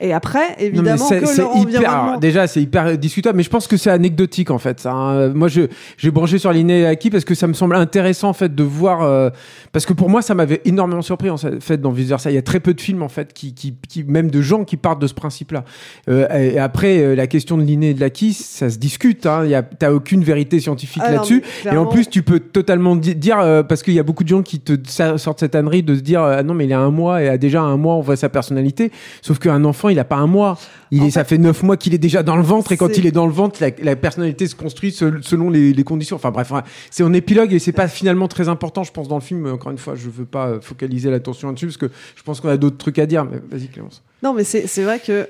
[0.00, 3.50] Et après, Non, évidemment, c'est- que leur hyper, alors, déjà, c'est hyper discutable, mais je
[3.50, 4.80] pense que c'est anecdotique en fait.
[4.80, 5.28] ça, hein.
[5.28, 5.62] Moi, je
[5.96, 9.02] j'ai branché sur l'inné acquis parce que ça me semble intéressant en fait de voir.
[9.02, 9.30] euh,
[9.72, 12.30] parce que pour moi, ça m'avait énormément surpris en fait dans vice versa.
[12.30, 14.64] Il y a très peu de films en fait qui, qui, qui- même de gens
[14.64, 15.64] qui partent de ce principe-là.
[16.08, 19.26] Euh, et après, euh, la question de l'inné et de l'acquis, ça se discute.
[19.26, 19.42] Hein.
[19.44, 21.42] Il y a, t'as aucune vérité scientifique Ah non, là-dessus.
[21.70, 23.36] Et en plus, tu peux totalement di- dire,
[23.68, 24.72] parce qu'il y a beaucoup de gens qui te
[25.18, 27.38] sortent cette ânerie de se dire, ah non, mais il a un mois et a
[27.38, 28.90] déjà un mois, on voit sa personnalité.
[29.22, 30.58] Sauf qu'un enfant, il a pas un mois.
[30.90, 33.10] Il ça fait neuf mois qu'il est déjà dans le ventre et quand il est
[33.12, 36.16] dans le ventre, la, la personnalité se construit sel- selon les, les conditions.
[36.16, 39.16] Enfin bref, ouais, c'est en épilogue et c'est pas finalement très important, je pense, dans
[39.16, 39.46] le film.
[39.46, 42.48] Encore une fois, je veux pas euh, focaliser l'attention là-dessus parce que je pense qu'on
[42.48, 43.24] a d'autres trucs à dire.
[43.24, 44.02] Mais vas-y, Clémence.
[44.22, 45.28] Non, mais c'est vrai que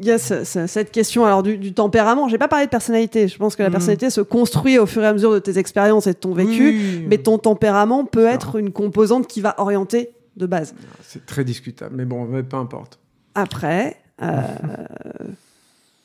[0.00, 2.28] il y a ce- ce- cette question alors du, du tempérament.
[2.28, 3.26] J'ai pas parlé de personnalité.
[3.26, 3.72] Je pense que la Mhm.
[3.72, 6.68] personnalité se construit au fur et à mesure de tes expériences et de ton vécu.
[6.68, 10.72] Oui, Mais ton tempérament peut être une composante qui va orienter de base.
[11.02, 11.96] c'est très discutable.
[11.96, 13.00] Mais bon, mais peu importe.
[13.34, 14.42] Après, euh,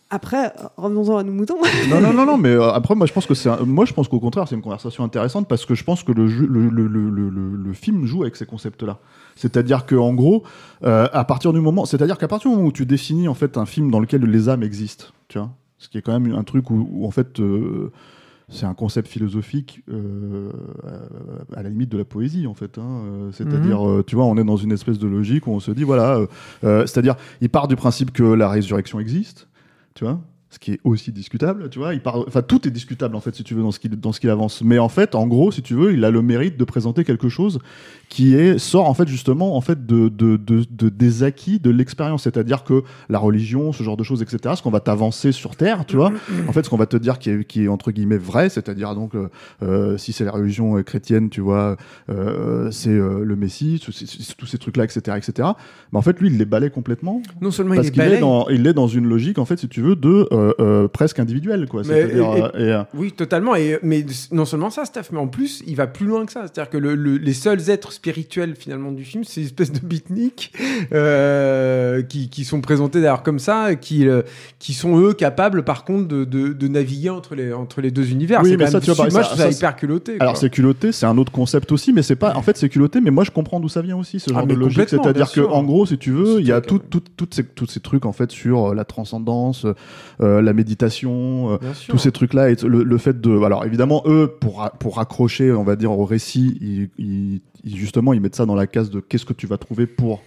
[0.09, 1.57] après, revenons-en à nos moutons.
[1.89, 4.07] non, non, non, non, mais euh, après, moi, je pense que c'est, moi, je pense
[4.07, 6.87] qu'au contraire, c'est une conversation intéressante parce que je pense que le, jeu- le, le,
[6.87, 8.99] le, film joue avec ces concepts-là.
[9.35, 10.43] C'est-à-dire que, en gros,
[10.83, 13.57] euh, à partir du moment, c'est-à-dire qu'à partir du moment où tu définis en fait
[13.57, 16.43] un film dans lequel les âmes existent, tu vois, ce qui est quand même un
[16.43, 17.41] truc où, en fait,
[18.49, 20.49] c'est un concept philosophique euh,
[21.55, 22.77] à la limite de la poésie en fait.
[22.77, 23.01] hein.
[23.05, 25.71] Euh, C'est-à-dire, euh, tu vois, on est dans une espèce de logique où on se
[25.71, 26.27] dit voilà, euh,
[26.63, 29.47] euh, c'est-à-dire, il part du principe que la résurrection existe,
[29.95, 30.19] tu vois,
[30.53, 31.93] ce qui est aussi discutable, tu vois.
[31.93, 34.11] Il part, enfin, tout est discutable en fait, si tu veux, dans ce qu'il dans
[34.11, 34.61] ce qu'il avance.
[34.63, 37.29] Mais en fait, en gros, si tu veux, il a le mérite de présenter quelque
[37.29, 37.59] chose
[38.09, 41.71] qui est sort en fait justement en fait de, de, de, de- des acquis de
[41.71, 42.23] l'expérience.
[42.23, 44.53] C'est-à-dire que la religion, ce genre de choses, etc.
[44.55, 46.11] Ce qu'on va t'avancer sur terre, tu vois.
[46.47, 48.93] En fait, ce qu'on va te dire qui est, qui est entre guillemets vrai, c'est-à-dire
[48.93, 49.29] donc euh,
[49.63, 51.77] euh, si c'est la religion euh, chrétienne, tu vois,
[52.09, 55.49] euh, c'est euh, le Messie, tous ces- trucs-là, etc., etc.
[55.91, 58.05] Mais en fait, lui, il les balaie complètement Non seulement parce il est qu'il est
[58.05, 60.87] balèze, dans, il est dans une logique en fait, si tu veux, de euh, euh,
[60.87, 61.81] presque individuelle, quoi.
[61.85, 63.55] Mais- et- et, euh, Oui, totalement.
[63.55, 66.41] Et, mais non seulement ça, Steph, mais en plus, il va plus loin que ça.
[66.43, 69.79] C'est-à-dire que le- le- les seuls êtres spirituels, finalement, du film, c'est une espèce de
[69.79, 70.51] beatniks
[70.93, 74.07] euh, qui, qui sont présentés d'ailleurs comme ça, qui,
[74.59, 78.11] qui sont eux capables, par contre, de, de, de naviguer entre les, entre les deux
[78.11, 78.41] univers.
[78.43, 80.17] Oui, mais ça, tu vois, moi, ça- je ça, hyper culotté.
[80.19, 82.35] Alors c'est culotté, c'est un autre concept aussi, mais c'est pas.
[82.35, 84.47] En fait, c'est culotté, mais moi je comprends d'où ça vient aussi ce Ah, genre
[84.47, 84.89] de logique.
[84.89, 87.01] C'est-à-dire que, en gros, si tu veux, il y a tout, tout,
[87.31, 89.65] ces, tous ces trucs en fait sur la transcendance,
[90.21, 91.57] euh, la méditation, euh,
[91.91, 93.41] tous ces trucs-là, et le, le fait de.
[93.43, 97.77] Alors évidemment, eux, pour ra- pour raccrocher, on va dire au récit, ils, ils- ils-
[97.77, 100.21] justement, ils mettent ça dans la case de qu'est-ce que tu vas trouver pour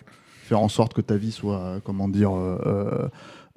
[0.45, 2.33] faire en sorte que ta vie soit, euh, comment dire.
[2.35, 3.09] euh,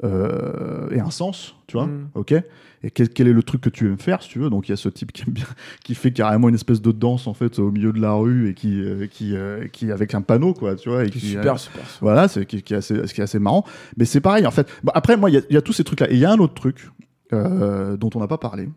[0.03, 2.09] euh, ait un sens, tu vois, Mm.
[2.15, 2.33] ok.
[2.81, 4.49] Et quel, quel est le truc que tu aimes faire, si tu veux?
[4.49, 5.45] Donc il y a ce type qui aime bien,
[5.83, 8.53] qui fait carrément une espèce de danse en fait au milieu de la rue et
[8.53, 11.03] qui, euh, qui, euh, qui avec un panneau quoi, tu vois.
[11.03, 11.81] Et qui, super, super.
[11.99, 13.65] voilà, c'est qui, qui est assez, ce qui est assez marrant.
[13.97, 14.67] Mais c'est pareil en fait.
[14.83, 16.09] Bon, après moi, il y y, a tous ces trucs là.
[16.09, 16.89] Et il y a un autre truc
[17.31, 18.69] dont on n'a pas parlé.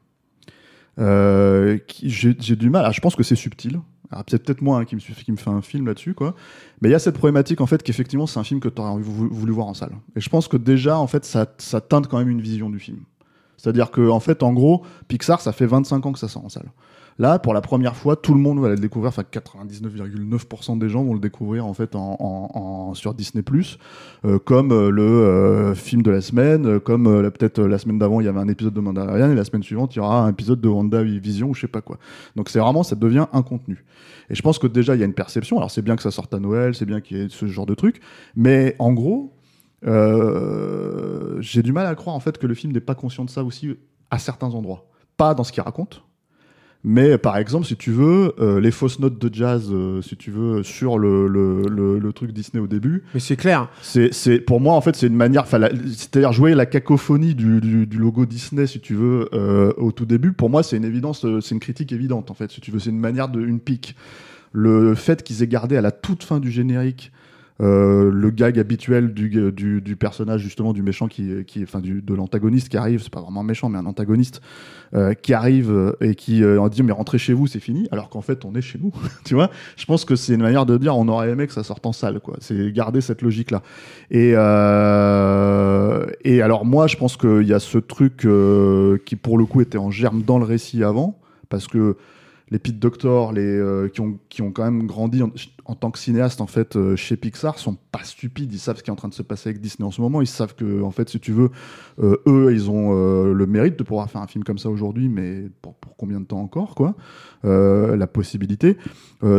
[0.98, 2.84] J'ai du mal.
[2.86, 3.78] ah, je pense que c'est subtil.
[4.12, 6.34] Alors, peut-être moi hein, qui me suis fait un film là-dessus quoi.
[6.80, 9.00] Mais il y a cette problématique en fait qu'effectivement c'est un film que tu aurais
[9.00, 9.96] voulu, voulu voir en salle.
[10.14, 12.78] Et je pense que déjà en fait ça, ça teinte quand même une vision du
[12.78, 13.00] film.
[13.56, 16.48] C'est-à-dire que en fait en gros Pixar ça fait 25 ans que ça sort en
[16.48, 16.70] salle.
[17.18, 19.08] Là pour la première fois tout le monde va le découvrir.
[19.08, 23.42] Enfin 99,9% des gens vont le découvrir en fait en, sur Disney
[24.24, 28.24] euh, comme euh, le euh, film de la semaine, comme peut-être la semaine d'avant il
[28.24, 30.60] y avait un épisode de Mandalorian et la semaine suivante il y aura un épisode
[30.60, 31.98] de WandaVision ou je sais pas quoi.
[32.36, 33.84] Donc c'est vraiment ça devient un contenu.
[34.30, 35.58] Et je pense que déjà il y a une perception.
[35.58, 37.66] Alors c'est bien que ça sorte à Noël, c'est bien qu'il y ait ce genre
[37.66, 38.00] de truc,
[38.36, 39.34] mais en gros
[41.40, 43.42] j'ai du mal à croire en fait que le film n'est pas conscient de ça
[43.42, 43.76] aussi
[44.10, 44.86] à certains endroits.
[45.16, 46.04] Pas dans ce qu'il raconte.
[46.84, 50.32] Mais par exemple, si tu veux, euh, les fausses notes de jazz, euh, si tu
[50.32, 53.68] veux, sur le, le, le, le truc Disney au début, Mais c'est clair.
[53.82, 57.86] c'est, c'est, pour moi, en fait, c'est une manière, c'est-à-dire jouer la cacophonie du, du,
[57.86, 60.32] du logo Disney, si tu veux, euh, au tout début.
[60.32, 62.80] Pour moi, c'est une évidence, c'est une critique évidente, en fait, si tu veux.
[62.80, 63.94] C'est une manière de, une pique.
[64.52, 67.12] Le fait qu'ils aient gardé à la toute fin du générique
[67.60, 72.00] euh, le gag habituel du, du, du personnage justement du méchant qui, qui enfin du,
[72.00, 74.40] de l'antagoniste qui arrive c'est pas vraiment un méchant mais un antagoniste
[74.94, 78.08] euh, qui arrive euh, et qui euh, dit mais rentrez chez vous c'est fini alors
[78.08, 78.92] qu'en fait on est chez nous.
[79.24, 79.50] Tu vois?
[79.76, 81.92] Je pense que c'est une manière de dire on aurait aimé que ça sorte en
[81.92, 82.36] salle quoi.
[82.40, 83.62] C'est garder cette logique là
[84.10, 88.26] et euh, et alors moi je pense qu'il y a ce truc
[89.04, 91.96] qui pour le coup était en germe dans le récit avant parce que
[92.52, 95.98] les Pete Doctor, les euh, qui ont qui ont quand même grandi en, tant que
[95.98, 98.52] cinéaste en fait euh, chez Pixar sont pas stupides.
[98.52, 100.22] Ils savent ce qui est en train de se passer avec Disney en ce moment.
[100.22, 101.50] Ils savent que en fait, si tu veux,
[102.02, 105.08] euh, eux, ils ont euh, le mérite de pouvoir faire un film comme ça aujourd'hui,
[105.08, 106.94] mais pour, pour combien de temps encore, quoi
[107.44, 108.78] Euh, La possibilité.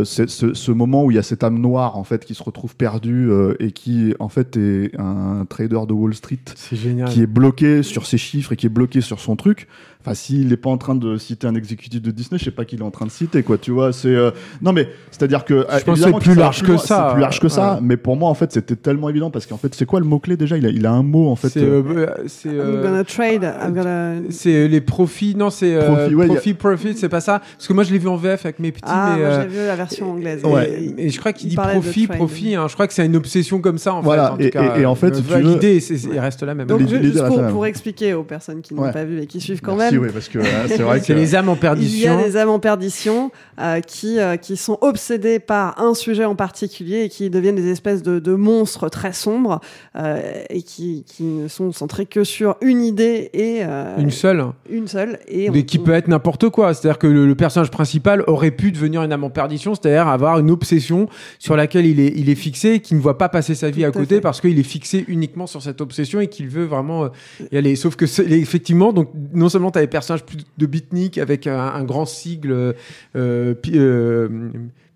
[0.05, 2.43] C'est ce, ce moment où il y a cette âme noire en fait qui se
[2.43, 6.39] retrouve perdue et qui en fait est un trader de Wall Street
[7.09, 9.67] qui est bloqué sur ses chiffres et qui est bloqué sur son truc.
[9.99, 12.63] Enfin, s'il n'est pas en train de citer un exécutif de Disney, je sais pas
[12.65, 13.57] qui il est en train de citer, quoi.
[13.57, 14.15] Tu vois, c'est
[14.61, 17.07] non mais c'est-à-dire que Je pense que c'est plus va large que ça.
[17.07, 19.57] C'est plus large que ça, mais pour moi en fait c'était tellement évident parce qu'en
[19.57, 20.57] fait c'est quoi le mot clé déjà?
[20.57, 21.49] Il a il a un mot en fait.
[21.49, 23.43] C'est euh, euh, c'est I'm euh, gonna trade.
[23.43, 24.13] I'm gonna...
[24.29, 25.35] c'est les profits.
[25.35, 27.39] Non, c'est euh, Profit, ouais, a- profit, profit, c'est pas ça.
[27.57, 29.21] Parce que moi, je l'ai vu en VF avec mes petits, Ah, mais.
[29.23, 30.41] moi euh, j'ai vu la version anglaise.
[30.67, 32.55] Et, Et- et je crois qu'il il dit profit, profit.
[32.55, 32.67] hein.
[32.67, 34.31] Je crois que c'est une obsession comme ça, en Voilà, fait.
[34.31, 35.79] En tout et- cas, et- et en fait, euh, si tu veux- l'idée,
[36.13, 36.67] il reste la même.
[36.67, 38.91] Donc, juste pour, pour expliquer aux personnes qui n'ont Ouais.
[38.91, 41.05] pas vu et qui suivent quand merci, même, ouais, parce que euh, c'est vrai que
[41.05, 42.17] C'est les âmes en il y perdition.
[42.19, 46.35] a des âmes en perdition euh, qui, euh, qui sont obsédées par un sujet en
[46.35, 49.61] particulier et qui deviennent des espèces de, de monstres très sombres
[49.95, 50.19] euh,
[50.49, 54.43] et qui, qui ne sont centrés que sur une idée et euh, Une seule.
[54.69, 55.19] une seule.
[55.27, 56.73] Et qui on- peut être n'importe quoi.
[56.73, 60.39] C'est-à-dire que le, le personnage principal aurait pu devenir une âme en perdition, c'est-à-dire avoir
[60.39, 61.07] une obsession
[61.39, 63.91] sur laquelle il est, il est fixé qui ne voit pas passer sa vie à
[63.91, 64.21] Tout à côté fait.
[64.21, 67.09] parce qu'il est fixé uniquement sur cette obsession et qu'il veut vraiment euh,
[67.51, 67.75] y aller.
[67.75, 71.59] Sauf que effectivement, donc non seulement tu as des personnages plus de beatnik avec un,
[71.59, 72.73] un grand sigle
[73.15, 73.73] euh, pi-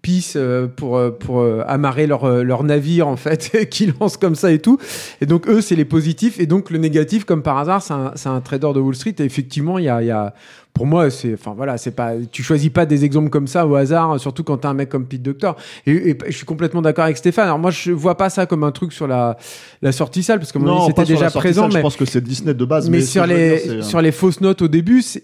[0.02, 4.36] Peace euh, pour euh, pour euh, amarrer leur leur navire en fait qui lance comme
[4.36, 4.78] ça et tout.
[5.22, 6.40] Et donc eux c'est les positifs.
[6.40, 9.16] Et donc le négatif comme par hasard c'est un, c'est un trader de Wall Street.
[9.20, 10.34] Et effectivement il y a, il y a
[10.74, 13.74] pour moi c'est enfin voilà c'est pas tu choisis pas des exemples comme ça au
[13.76, 15.56] hasard surtout quand t'as un mec comme Pete Doctor.
[15.88, 17.46] Et, et je suis complètement d'accord avec Stéphane.
[17.48, 19.38] Alors moi je vois pas ça comme un truc sur la
[19.82, 22.22] la sortie salle parce que mon avis, c'était déjà présent mais je pense que c'est
[22.24, 22.90] Disney de base.
[22.90, 25.22] mais, sur les dire, sur les fausses notes au début, c'est-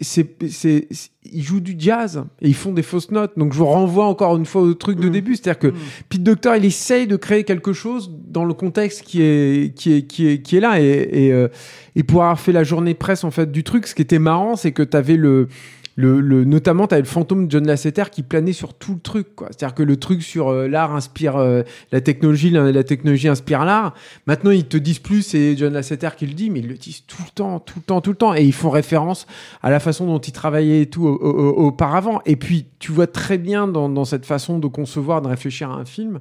[0.49, 0.87] c'est-
[1.31, 3.31] ils jouent du jazz et ils font des fausses notes.
[3.37, 5.11] Donc je vous renvoie encore une fois au truc de Mm.
[5.11, 5.73] début, c'est-à-dire que
[6.09, 10.01] Pete Docter il essaye de créer quelque chose dans le contexte qui est qui est
[10.03, 11.47] qui est qui est là et et, euh,
[11.95, 14.55] et pour avoir fait la journée presse en fait du truc, ce qui était marrant,
[14.55, 15.47] c'est que tu avais le
[15.95, 19.27] le, le, notamment, tu le fantôme de John Lasseter qui planait sur tout le truc.
[19.39, 23.93] C'est-à-dire que le truc sur euh, l'art inspire euh, la technologie, la, technologie inspire l'art.
[24.25, 27.03] Maintenant, ils te disent plus, c'est John Lasseter qui le dit, mais ils le disent
[27.05, 28.33] tout le temps, tout le temps, tout le temps.
[28.33, 29.27] Et ils font référence
[29.61, 32.21] à la façon dont ils travaillaient et tout au- au- auparavant.
[32.25, 35.75] Et puis, tu vois très bien dans, dans cette façon de concevoir, de réfléchir à
[35.75, 36.19] un film,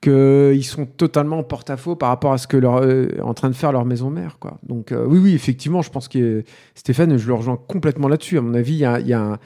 [0.00, 3.54] qu'ils sont totalement en porte-à-faux par rapport à ce que leur euh, en train de
[3.54, 4.58] faire leur maison mère quoi.
[4.62, 6.44] Donc euh, oui oui effectivement je pense que
[6.76, 9.20] Stéphane je le rejoins complètement là-dessus à mon avis il y a, il y a
[9.20, 9.38] un-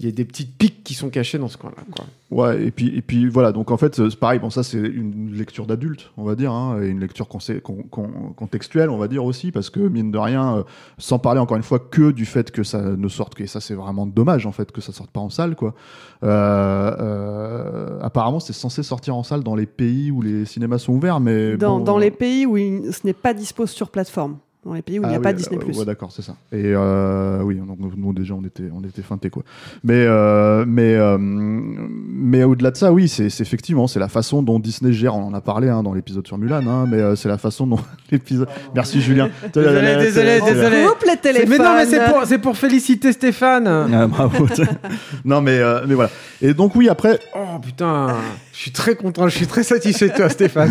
[0.00, 1.82] il y a des petites piques qui sont cachées dans ce coin-là.
[1.94, 2.06] quoi.
[2.30, 5.32] Ouais, et puis, et puis voilà, donc en fait, c'est pareil, bon, ça c'est une
[5.34, 9.08] lecture d'adulte, on va dire, hein, et une lecture consé- con- con- contextuelle, on va
[9.08, 10.62] dire aussi, parce que mine de rien, euh,
[10.96, 13.74] sans parler encore une fois que du fait que ça ne sorte, que ça c'est
[13.74, 15.74] vraiment dommage en fait, que ça sorte pas en salle, quoi.
[16.22, 20.92] Euh, euh, apparemment, c'est censé sortir en salle dans les pays où les cinémas sont
[20.94, 21.56] ouverts, mais.
[21.56, 24.38] dans, bon, dans euh, les pays où il- ce n'est pas dispo sur plateforme.
[24.62, 25.58] Dans les pays où il n'y a Ah pas Disney+.
[25.58, 26.34] euh, ouais, d'accord, c'est ça.
[26.52, 29.42] Et euh, oui, donc nous, déjà on était on était feintés quoi.
[29.82, 34.42] Mais euh, mais euh, mais au-delà de ça, oui, c'est c'est effectivement c'est la façon
[34.42, 35.16] dont Disney gère.
[35.16, 37.66] On en a parlé hein, dans l'épisode sur Mulan, hein, mais euh, c'est la façon
[37.66, 37.78] dont
[38.10, 38.48] l'épisode.
[38.74, 39.30] Merci Julien.
[39.54, 40.84] Désolé, désolé, désolé.
[40.86, 41.48] Coupe les téléphones.
[41.48, 43.66] Mais non mais c'est pour, c'est pour féliciter Stéphane.
[43.66, 44.46] Ah, bravo.
[45.24, 46.10] non mais euh, mais voilà.
[46.42, 48.14] Et donc oui après Oh putain,
[48.52, 50.70] je suis très content, je suis très satisfait de toi Stéphane.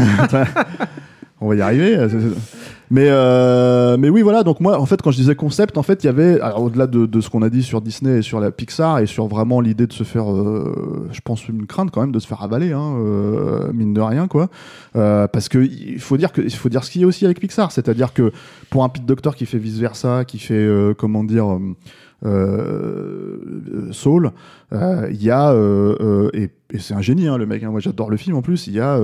[1.42, 1.98] On va y arriver.
[2.92, 4.44] Euh, Mais, euh, mais oui, voilà.
[4.44, 6.88] Donc moi, en fait, quand je disais concept, en fait, il y avait, alors, au-delà
[6.88, 9.62] de, de ce qu'on a dit sur Disney et sur la Pixar et sur vraiment
[9.62, 12.74] l'idée de se faire, euh, je pense, une crainte quand même de se faire avaler,
[12.74, 14.50] hein, euh, mine de rien, quoi.
[14.96, 17.26] Euh, parce que il faut dire que, il faut dire ce qu'il y a aussi
[17.26, 18.32] avec Pixar, c'est-à-dire que
[18.70, 21.60] pour un Pete Doctor qui fait vice versa, qui fait, euh, comment dire.
[22.26, 24.32] Euh, Soul,
[24.74, 27.64] euh, il y a euh, et, c'est un génie hein, le mec.
[27.64, 27.72] hein.
[27.72, 28.68] moi j'adore le film en plus.
[28.68, 29.00] Il y a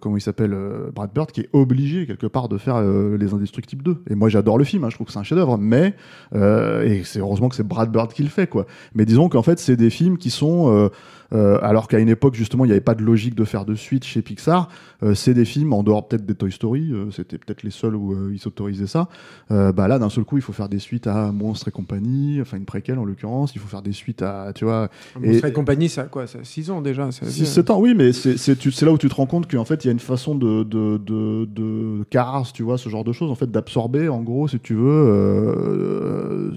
[0.00, 0.56] comment il s'appelle
[0.94, 3.96] Brad Bird qui est obligé quelque part de faire les Indestructibles 2.
[4.10, 4.84] Et moi j'adore le film.
[4.84, 5.58] hein, je trouve que c'est un chef-d'œuvre.
[5.58, 5.94] Mais
[6.34, 8.66] et c'est heureusement que c'est Brad Bird qui le fait quoi.
[8.94, 10.90] Mais disons qu'en fait c'est des films qui sont
[11.32, 13.74] euh, alors qu'à une époque justement il n'y avait pas de logique de faire de
[13.74, 14.68] suite chez Pixar.
[15.02, 16.90] euh, c'est des films en dehors peut-être des Toy Story.
[16.92, 19.08] euh, C'était peut-être les seuls où ils s'autorisaient ça.
[19.50, 22.40] Bah là d'un seul coup il faut faire des suites à Monstres et compagnie.
[22.40, 23.54] Enfin une préquelle en l'occurrence.
[23.54, 24.88] Il faut faire des suites à tu vois
[25.20, 27.10] Monstre et compagnie, ça a quoi Ça 6 ans déjà.
[27.10, 27.44] ça veut dire.
[27.46, 29.90] 6-7 ans, oui, mais c'est là où tu te rends compte qu'en fait, il y
[29.90, 33.34] a une façon de, de, de, de Cars, tu vois, ce genre de choses, en
[33.34, 36.52] fait, d'absorber, en gros, si tu veux,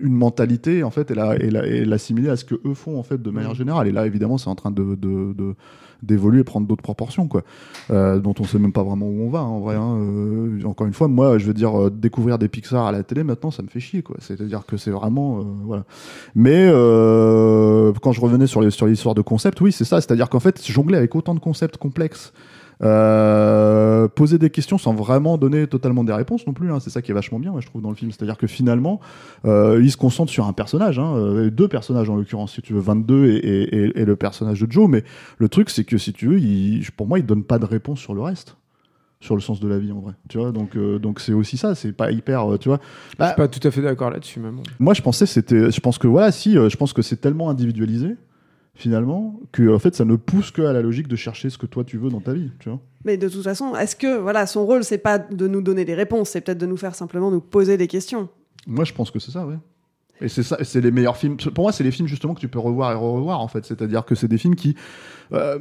[0.00, 2.98] une mentalité, en fait, et la- et la- et l'assimiler à ce que eux font,
[2.98, 3.88] en fait, de manière générale.
[3.88, 4.98] Et là, évidemment, c'est en train de,
[6.02, 7.42] d'évoluer et prendre d'autres proportions, quoi,
[7.90, 9.76] euh, dont on sait même pas vraiment où on va, hein, en vrai.
[9.76, 9.96] hein.
[9.98, 13.24] Euh, encore une fois, moi, je veux dire, euh, découvrir des Pixar à la télé
[13.24, 14.16] maintenant, ça me fait chier, quoi.
[14.20, 15.84] C'est-à-dire que c'est vraiment, voilà.
[16.34, 16.66] Mais
[18.02, 20.00] quand je revenais sur les sur l'histoire de concept, oui, c'est ça.
[20.00, 22.32] C'est-à-dire qu'en fait, jongler avec autant de concepts complexes.
[22.82, 26.70] Euh, poser des questions sans vraiment donner totalement des réponses non plus.
[26.72, 26.80] hein.
[26.80, 28.10] C'est ça qui est vachement bien, moi, je trouve, dans le film.
[28.10, 29.00] C'est-à-dire que finalement,
[29.44, 32.72] euh, il se concentre sur un personnage, hein, euh, deux personnages en l'occurrence, si tu
[32.72, 34.88] veux, 22 et, et, le personnage de Joe.
[34.88, 35.04] Mais
[35.38, 38.00] le truc, c'est que si tu veux, il, pour moi, il donne pas de réponse
[38.00, 38.56] sur le reste.
[39.20, 40.52] Sur le sens de la vie en vrai, tu vois.
[40.52, 41.74] Donc, euh, donc c'est aussi ça.
[41.74, 42.78] C'est pas hyper, euh, tu vois.
[43.12, 44.62] Je Bah, suis pas tout à fait d'accord là-dessus, bon.
[44.78, 48.16] moi, je pensais c'était, je pense que voilà, si, je pense que c'est tellement individualisé
[48.74, 51.66] finalement que en fait, ça ne pousse que à la logique de chercher ce que
[51.66, 52.80] toi tu veux dans ta vie, tu vois.
[53.04, 55.94] Mais de toute façon, est-ce que voilà, son rôle, c'est pas de nous donner des
[55.94, 58.28] réponses, c'est peut-être de nous faire simplement nous poser des questions?
[58.66, 59.58] Moi, je pense que c'est ça, ouais.
[60.20, 61.36] Et c'est ça, c'est les meilleurs films.
[61.36, 63.64] Pour moi, c'est les films justement que tu peux revoir et revoir en fait.
[63.64, 64.76] C'est-à-dire que c'est des films qui,
[65.32, 65.58] euh,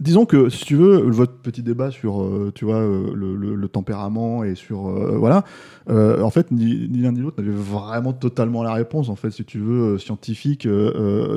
[0.00, 3.54] disons que si tu veux, votre petit débat sur, euh, tu vois, euh, le, le-
[3.54, 5.44] le tempérament et sur, euh, voilà,
[5.88, 9.30] euh, en fait, ni, ni l'un ni l'autre n'avait vraiment totalement la réponse en fait,
[9.30, 10.66] si tu veux, scientifique,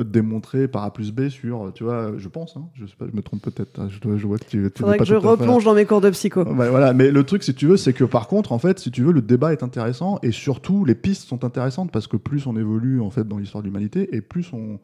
[0.06, 3.16] démontrée par A plus B sur, tu vois, je pense, hein, je sais pas, je
[3.16, 3.78] me trompe peut-être.
[3.80, 6.00] hein, Je, dois- je vois que tu, Faudrait pas que je replonge dans mes cours
[6.00, 6.44] de psycho.
[6.44, 9.02] Voilà, mais le truc, si tu veux, c'est que par contre, en fait, si tu
[9.02, 12.56] veux, le débat est intéressant et surtout les pistes sont intéressantes parce que plus on
[12.56, 14.78] évolue en fait dans l'histoire de l'humanité et plus on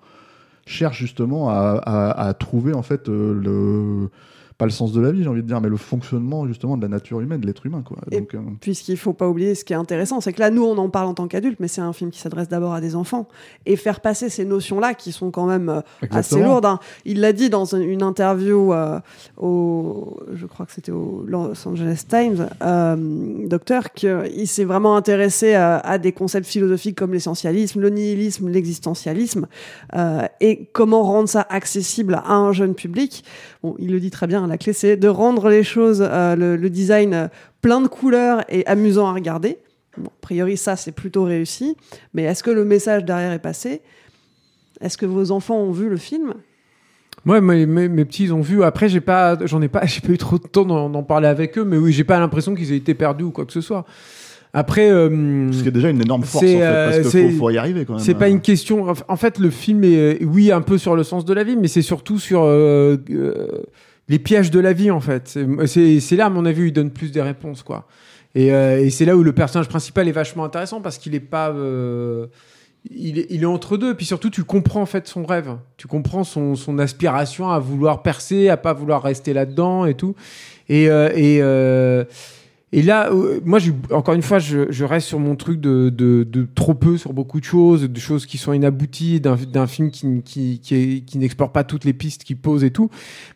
[0.67, 4.11] cherche justement à, trouver en fait euh, le
[4.59, 6.83] pas le sens de la vie, j'ai envie de dire, mais le fonctionnement justement de
[6.83, 7.99] la nature humaine, de l'être humain, quoi.
[8.11, 10.65] Et Donc, euh, Puisqu'il faut pas oublier ce qui est intéressant, c'est que là, nous,
[10.65, 12.97] on en parle en tant qu'adultes, mais c'est un film qui s'adresse d'abord à des
[12.97, 13.29] enfants.
[13.67, 16.65] Et faire passer ces notions-là, qui sont quand même euh, assez lourdes.
[16.67, 16.81] hein.
[17.05, 18.99] Il l'a dit dans une- interview euh,
[19.37, 22.49] au, je crois que c'était au Los Angeles Times,
[23.49, 29.47] docteur, qu'il s'est vraiment intéressé à, des concepts philosophiques comme l'essentialisme, le nihilisme, l'existentialisme,
[30.41, 33.25] et comment rendre ça accessible à un jeune public.
[33.63, 36.57] Bon, il le dit très bien, la clé c'est de rendre les choses, euh, le,
[36.57, 37.29] le design euh,
[37.63, 39.59] plein de couleurs et amusant à regarder.
[39.99, 41.77] Bon, a priori, ça c'est plutôt réussi.
[42.15, 43.81] Mais est-ce que le message derrière est passé?
[44.81, 46.35] Est-ce que vos enfants ont vu le film?
[47.25, 48.63] Moi, mes, mes, mes petits ils ont vu.
[48.63, 51.27] Après, j'ai pas, j'en ai pas, j'ai pas eu trop de temps d'en d'en parler
[51.29, 53.61] avec eux, mais oui, j'ai pas l'impression qu'ils aient été perdus ou quoi que ce
[53.61, 53.85] soit.
[54.53, 57.31] Après, euh, ce qui est déjà une énorme force en fait, euh, parce qu'il c'est-
[57.33, 58.03] faut, faut y arriver quand même.
[58.03, 58.87] c'est pas une question.
[59.09, 61.69] En fait, le film est, oui, un peu sur le sens de la vie, mais
[61.69, 63.49] c'est surtout sur euh, euh,
[64.09, 65.29] les pièges de la vie, en fait.
[65.29, 67.87] C'est- C'est c'est là, à mon avis, où il donne plus des réponses, quoi.
[68.35, 71.21] Et, euh, et c'est là où le personnage principal est vachement intéressant parce qu'il est
[71.21, 71.51] pas.
[71.51, 72.27] euh,
[72.91, 75.89] il, est, il est entre deux, puis surtout tu comprends en fait son rêve, tu
[75.89, 80.15] comprends son, son aspiration à vouloir percer, à pas vouloir rester là-dedans et tout.
[80.69, 82.05] Et, euh, et, euh,
[82.79, 85.89] et là, euh, moi, j'ai- encore une fois, je, je reste sur mon truc de,
[85.89, 89.91] de, de trop peu sur beaucoup de choses, de choses qui sont inabouties, d'un film
[89.91, 92.91] qui, qui, qui, qui n'explore pas toutes les pistes qu'il pose et tout.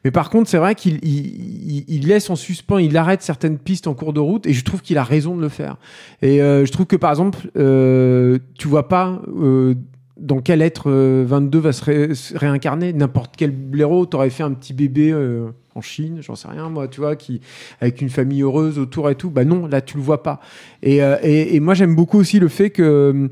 [0.05, 3.87] Mais par contre, c'est vrai qu'il il, il- laisse en suspens, il arrête certaines pistes
[3.87, 5.79] en cours de route, et je trouve qu'il a raison de le faire.
[6.21, 9.75] Et euh, je trouve que par exemple, euh, tu vois pas euh,
[10.21, 12.93] dans quel être euh, 22 va se, se réincarner.
[12.93, 15.47] N'importe quel blaireau, t'aurais fait un petit bébé euh,
[15.81, 17.41] en Chine, j'en sais rien moi, tu vois, qui
[17.81, 19.31] avec une famille heureuse autour et tout.
[19.31, 20.41] Bah non, là tu le vois pas.
[20.83, 23.29] Et, euh, et, moi j'aime beaucoup aussi le fait que euh,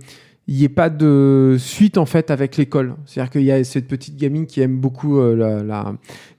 [0.46, 2.94] il n'y ait pas de suite en fait avec l'école.
[3.04, 5.62] C'est-à-dire qu'il y a cette petite gamine qui aime beaucoup euh,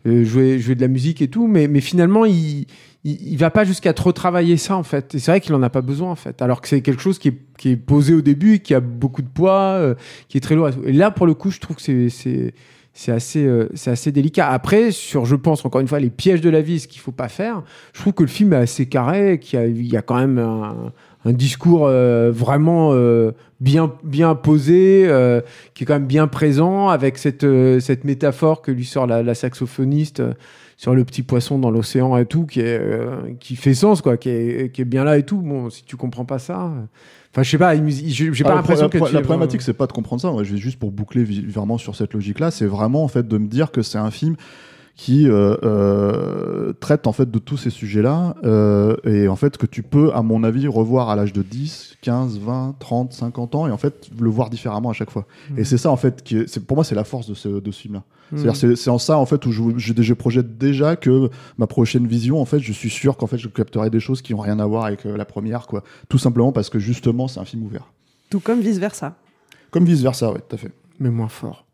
[0.08, 2.66] euh, jouer, jouer de la musique et tout, mais, mais finalement il,
[3.04, 5.14] il, il va pas jusqu'à trop travailler ça en fait.
[5.14, 6.42] Et c'est vrai qu'il en a pas besoin en fait.
[6.42, 9.22] Alors que c'est quelque chose qui est, qui est posé au début, qui a beaucoup
[9.22, 9.96] de poids,
[10.28, 10.72] qui est très lourd.
[10.86, 12.54] Et là pour le coup, je trouve que c'est
[13.00, 14.50] c'est assez euh, assez délicat.
[14.50, 17.14] Après sur je pense encore une fois les pièges de la vie, ce qu'il faut
[17.14, 17.64] pas faire.
[17.94, 21.88] Je trouve que le film est assez carré, qu'il y a, quand même un, discours
[21.88, 23.32] euh, vraiment euh,
[23.62, 25.10] bien bien posé,
[25.74, 27.48] qui est quand même bien présent avec cette
[27.80, 30.22] cette métaphore que lui sort la saxophoniste.
[30.82, 34.16] Sur le petit poisson dans l'océan et tout, qui, est, euh, qui fait sens, quoi,
[34.16, 35.42] qui est, qui est bien là et tout.
[35.42, 36.72] Bon, si tu comprends pas ça.
[37.34, 39.74] Enfin, je sais pas, j'ai Ah, pas pro- l'impression la, que tu la problématique, c'est
[39.74, 40.32] pas de comprendre ça.
[40.32, 43.38] Moi, je vais juste pour boucler vraiment sur cette logique-là, c'est vraiment en fait de
[43.38, 44.38] me dire que c'est un film
[45.02, 49.66] qui euh, euh, traite en fait de tous ces sujets-là euh, et en fait que
[49.66, 53.66] tu peux, à mon avis, revoir à l'âge de 10, 15, 20, 30, 50 ans
[53.66, 55.26] et en fait le voir différemment à chaque fois.
[55.52, 55.60] Mhm.
[55.60, 57.48] Et c'est ça en fait qui est, c'est- pour moi c'est la force de ce,
[57.48, 58.04] de ce film-là.
[58.36, 62.06] C'est-à-dire c'est- en ça en fait où je, je, je projette déjà que ma prochaine
[62.06, 64.60] vision en fait je suis sûr qu'en fait je capterai des choses qui ont rien
[64.60, 65.82] à voir avec euh, la première quoi.
[66.10, 67.92] Tout simplement parce que justement c'est un film ouvert.
[68.30, 69.16] Tout comme vice-versa.
[69.72, 70.72] Comme vice versa, ouais, tout à fait.
[71.00, 71.66] mais moins fort.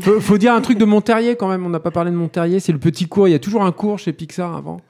[0.00, 1.64] Faut, faut dire un truc de Monterrier quand même.
[1.66, 2.60] On n'a pas parlé de Monterrier.
[2.60, 3.28] C'est le petit cours.
[3.28, 4.80] Il y a toujours un cours chez Pixar avant.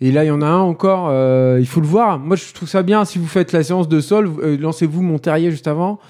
[0.00, 1.08] Et là, il y en a un encore.
[1.10, 2.18] euh, il faut le voir.
[2.18, 3.04] Moi, je trouve ça bien.
[3.04, 6.00] Si vous faites la séance de sol, euh, lancez-vous Monterrier juste avant.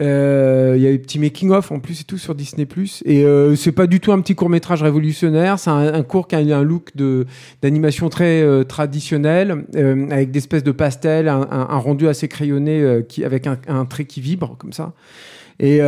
[0.00, 2.66] Euh, Il y a des petits making of en plus et tout sur Disney
[3.04, 5.58] et euh, c'est pas du tout un petit court métrage révolutionnaire.
[5.58, 6.90] C'est un, un court qui a un look
[7.60, 9.64] d'animation très traditionnel
[10.10, 14.20] avec des espèces de pastels, un, un- rendu assez crayonné qui avec un, trait qui
[14.20, 14.92] vibre comme ça.
[15.58, 15.80] Et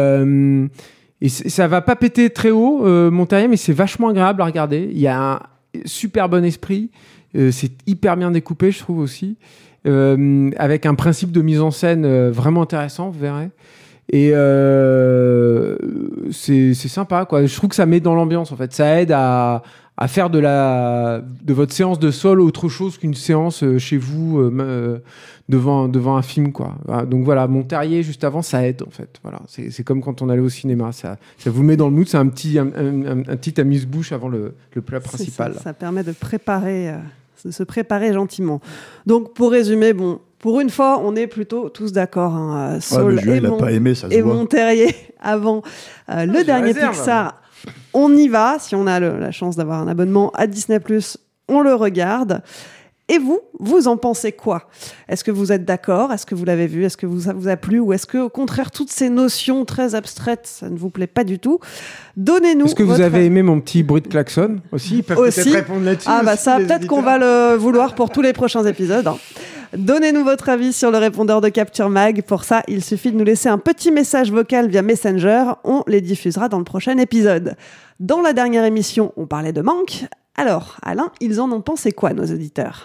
[1.22, 3.08] et ça va pas péter très haut, euh,
[3.48, 4.90] mais c'est vachement agréable à regarder.
[4.90, 5.40] Il y a un
[5.84, 6.90] super bon esprit.
[7.36, 9.36] Euh, c'est hyper bien découpé, je trouve aussi.
[9.86, 13.50] Euh, avec un principe de mise en scène euh, vraiment intéressant, vous verrez.
[14.12, 14.32] Et
[16.32, 17.46] c'est sympa, quoi.
[17.46, 18.72] Je trouve que ça met dans l'ambiance, en fait.
[18.72, 19.62] Ça aide à,
[20.02, 23.96] à faire de, la, de votre séance de sol autre chose qu'une séance euh, chez
[23.98, 24.98] vous euh, euh,
[25.48, 26.74] devant, devant un film, quoi.
[27.08, 29.18] Donc voilà, Monterrier, juste avant, ça aide, en fait.
[29.22, 29.40] Voilà.
[29.46, 30.90] C'est c'est comme quand on allait au cinéma.
[30.92, 32.08] Ça, ça vous met dans le mood.
[32.08, 35.54] C'est un petit, un, un- un- un petit amuse-bouche avant le, le plat principal.
[35.54, 36.96] Ça, ça permet de préparer, euh,
[37.44, 38.60] de se préparer gentiment.
[39.06, 42.34] Donc, pour résumer, bon, pour une fois, on est plutôt tous d'accord.
[42.34, 44.20] Hein, Ouais, et, il a Mon- pas aimé, ça et.
[44.22, 45.62] Monterrier avant
[46.08, 46.94] euh, le j'ai dernier réserve.
[46.96, 47.38] Pixar.
[47.94, 48.56] On y va.
[48.58, 50.78] Si on a le- la chance d'avoir un abonnement à Disney+,
[51.48, 52.42] on le regarde.
[53.08, 54.68] Et vous, vous en pensez quoi?
[55.08, 56.12] Est-ce que vous êtes d'accord?
[56.12, 56.84] Est-ce que vous l'avez vu?
[56.84, 57.78] Est-ce que vous, ça vous a plu?
[57.78, 61.24] Ou est-ce que, au contraire, toutes ces notions très abstraites, ça ne vous plaît pas
[61.24, 61.58] du tout?
[62.16, 62.66] Donnez-nous.
[62.66, 64.98] Est-ce que vous avez aimé mon petit bruit de klaxon aussi?
[64.98, 65.42] Ils peuvent Aussi.
[65.42, 66.08] peut-être répondre là-dessus.
[66.10, 69.06] Ah bah ça, peut-être qu'on va le vouloir pour tous les prochains épisodes.
[69.06, 69.16] hein.
[69.76, 72.20] Donnez-nous votre avis sur le répondeur de Capture Mag.
[72.24, 75.44] Pour ça, il suffit de nous laisser un petit message vocal via Messenger.
[75.64, 77.56] On les diffusera dans le prochain épisode.
[77.98, 80.04] Dans la dernière émission, on parlait de manque.
[80.36, 82.84] Alors, Alain, ils en ont pensé quoi, nos auditeurs?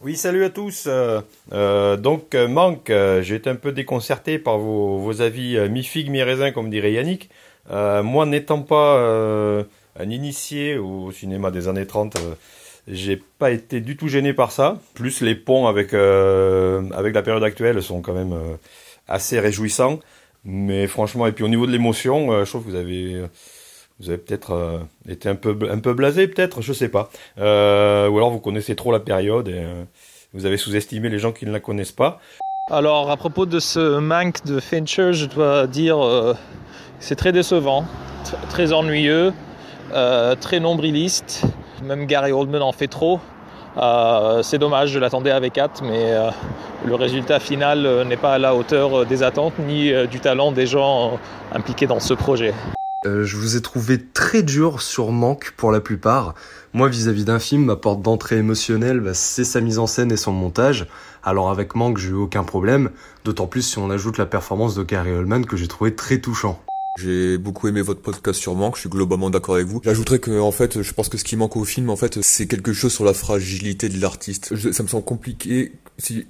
[0.00, 0.84] Oui, salut à tous.
[0.86, 1.20] Euh,
[1.52, 2.92] euh, donc, euh, Manque,
[3.22, 7.30] j'ai été un peu déconcerté par vos, avis mi-figue, mi-raisin, comme dirait Yannick.
[7.68, 9.64] Moi, n'étant pas
[9.98, 12.34] un initié au cinéma des années 30, euh,
[12.88, 14.78] j'ai pas été du tout gêné par ça.
[14.94, 18.56] Plus les ponts avec, euh, avec la période actuelle sont quand même euh,
[19.08, 20.00] assez réjouissants.
[20.44, 23.22] Mais franchement, et puis au niveau de l'émotion, je trouve que vous avez...
[23.98, 27.10] Vous avez peut-être été un peu, un peu blasé, peut-être, je sais pas.
[27.38, 29.64] Ou alors vous connaissez trop la période et
[30.34, 32.20] vous avez sous-estimé les gens qui ne la connaissent pas.
[32.70, 35.96] Alors, à propos de ce manque de Fincher, je dois dire
[37.00, 37.86] c'est très décevant,
[38.24, 39.32] tr- très ennuyeux,
[40.40, 41.42] très nombriliste.
[41.82, 43.20] Même Gary Oldman en fait trop.
[43.76, 46.30] Euh, c'est dommage, je l'attendais avec hâte, mais euh,
[46.86, 50.18] le résultat final euh, n'est pas à la hauteur euh, des attentes ni euh, du
[50.18, 52.54] talent des gens euh, impliqués dans ce projet.
[53.04, 56.34] Euh, je vous ai trouvé très dur sur Manque pour la plupart.
[56.72, 60.16] Moi, vis-à-vis d'un film, ma porte d'entrée émotionnelle, bah, c'est sa mise en scène et
[60.16, 60.86] son montage.
[61.22, 62.90] Alors avec Manque, j'ai eu aucun problème.
[63.26, 66.58] D'autant plus si on ajoute la performance de Gary Oldman que j'ai trouvé très touchant.
[66.98, 69.80] J'ai beaucoup aimé votre podcast sur Manque, je suis globalement d'accord avec vous.
[69.84, 72.46] J'ajouterais que, en fait, je pense que ce qui manque au film, en fait, c'est
[72.46, 74.54] quelque chose sur la fragilité de l'artiste.
[74.72, 75.72] Ça me semble compliqué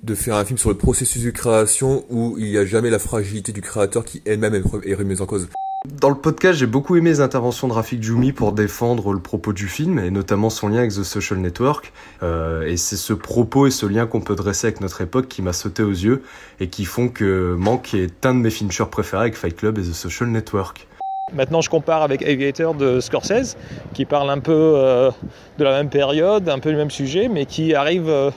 [0.03, 2.99] de faire un film sur le processus de création où il n'y a jamais la
[2.99, 5.49] fragilité du créateur qui elle-même est remise en cause.
[5.93, 9.53] Dans le podcast, j'ai beaucoup aimé les interventions de Rafik Djoumi pour défendre le propos
[9.53, 11.93] du film et notamment son lien avec The Social Network.
[12.25, 15.43] Euh, et c'est ce propos et ce lien qu'on peut dresser avec notre époque qui
[15.43, 16.23] m'a sauté aux yeux
[16.59, 19.83] et qui font que Manque est un de mes Fincher préférés avec Fight Club et
[19.83, 20.89] The Social Network.
[21.33, 23.57] Maintenant, je compare avec Aviator de Scorsese,
[23.95, 25.13] qui parle un peu euh,
[25.59, 28.31] de la même période, un peu du même sujet, mais qui arrive euh,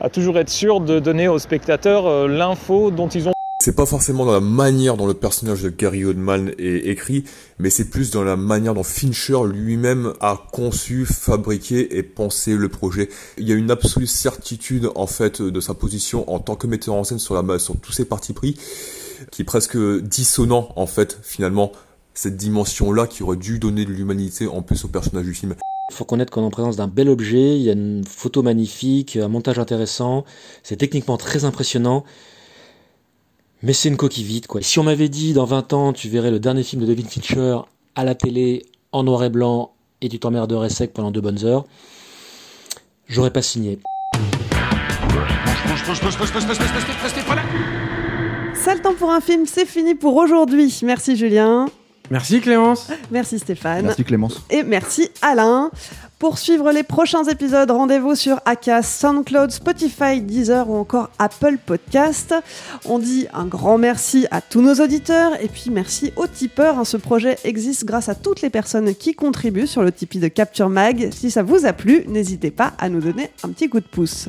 [0.00, 3.33] à toujours être sûr de donner aux spectateurs l'info dont ils ont
[3.64, 7.24] C'est pas forcément dans la manière dont le personnage de Gary Oldman est écrit,
[7.58, 12.68] mais c'est plus dans la manière dont Fincher lui-même a conçu, fabriqué et pensé le
[12.68, 13.08] projet.
[13.38, 16.94] Il y a une absolue certitude en fait de sa position en tant que metteur
[16.94, 18.58] en scène sur la sur tous ses partis pris,
[19.30, 21.72] qui est presque dissonant en fait finalement
[22.12, 25.54] cette dimension-là qui aurait dû donner de l'humanité en plus au personnage du film.
[25.90, 28.42] Il faut connaître qu'on est en présence d'un bel objet, il y a une photo
[28.42, 30.26] magnifique, un montage intéressant,
[30.62, 32.04] c'est techniquement très impressionnant,
[33.64, 34.62] mais c'est une coquille vide quoi.
[34.62, 37.58] Si on m'avait dit dans 20 ans tu verrais le dernier film de David Fincher
[37.94, 41.64] à la télé en noir et blanc et tu t'emmerderais sec pendant deux bonnes heures,
[43.08, 43.78] j'aurais pas signé.
[48.66, 50.80] Le temps pour un film, c'est fini pour aujourd'hui.
[50.82, 51.66] Merci Julien.
[52.10, 52.88] Merci Clémence.
[53.10, 53.86] Merci Stéphane.
[53.86, 54.42] Merci Clémence.
[54.50, 55.70] Et merci Alain.
[56.18, 62.34] Pour suivre les prochains épisodes, rendez-vous sur Acast, SoundCloud, Spotify, Deezer ou encore Apple Podcast.
[62.84, 66.78] On dit un grand merci à tous nos auditeurs et puis merci aux tipeurs.
[66.78, 66.84] hein.
[66.84, 70.68] Ce projet existe grâce à toutes les personnes qui contribuent sur le Tipeee de Capture
[70.70, 71.10] Mag.
[71.12, 74.28] Si ça vous a plu, n'hésitez pas à nous donner un petit coup de pouce.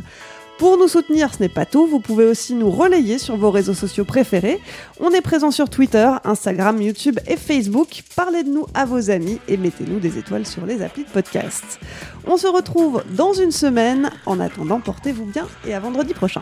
[0.57, 3.73] Pour nous soutenir, ce n'est pas tout, vous pouvez aussi nous relayer sur vos réseaux
[3.73, 4.61] sociaux préférés.
[5.01, 8.03] On est présent sur Twitter, Instagram, YouTube et Facebook.
[8.15, 11.79] Parlez de nous à vos amis et mettez-nous des étoiles sur les applis de podcast.
[12.25, 14.09] On se retrouve dans une semaine.
[14.25, 16.41] En attendant, portez-vous bien et à vendredi prochain.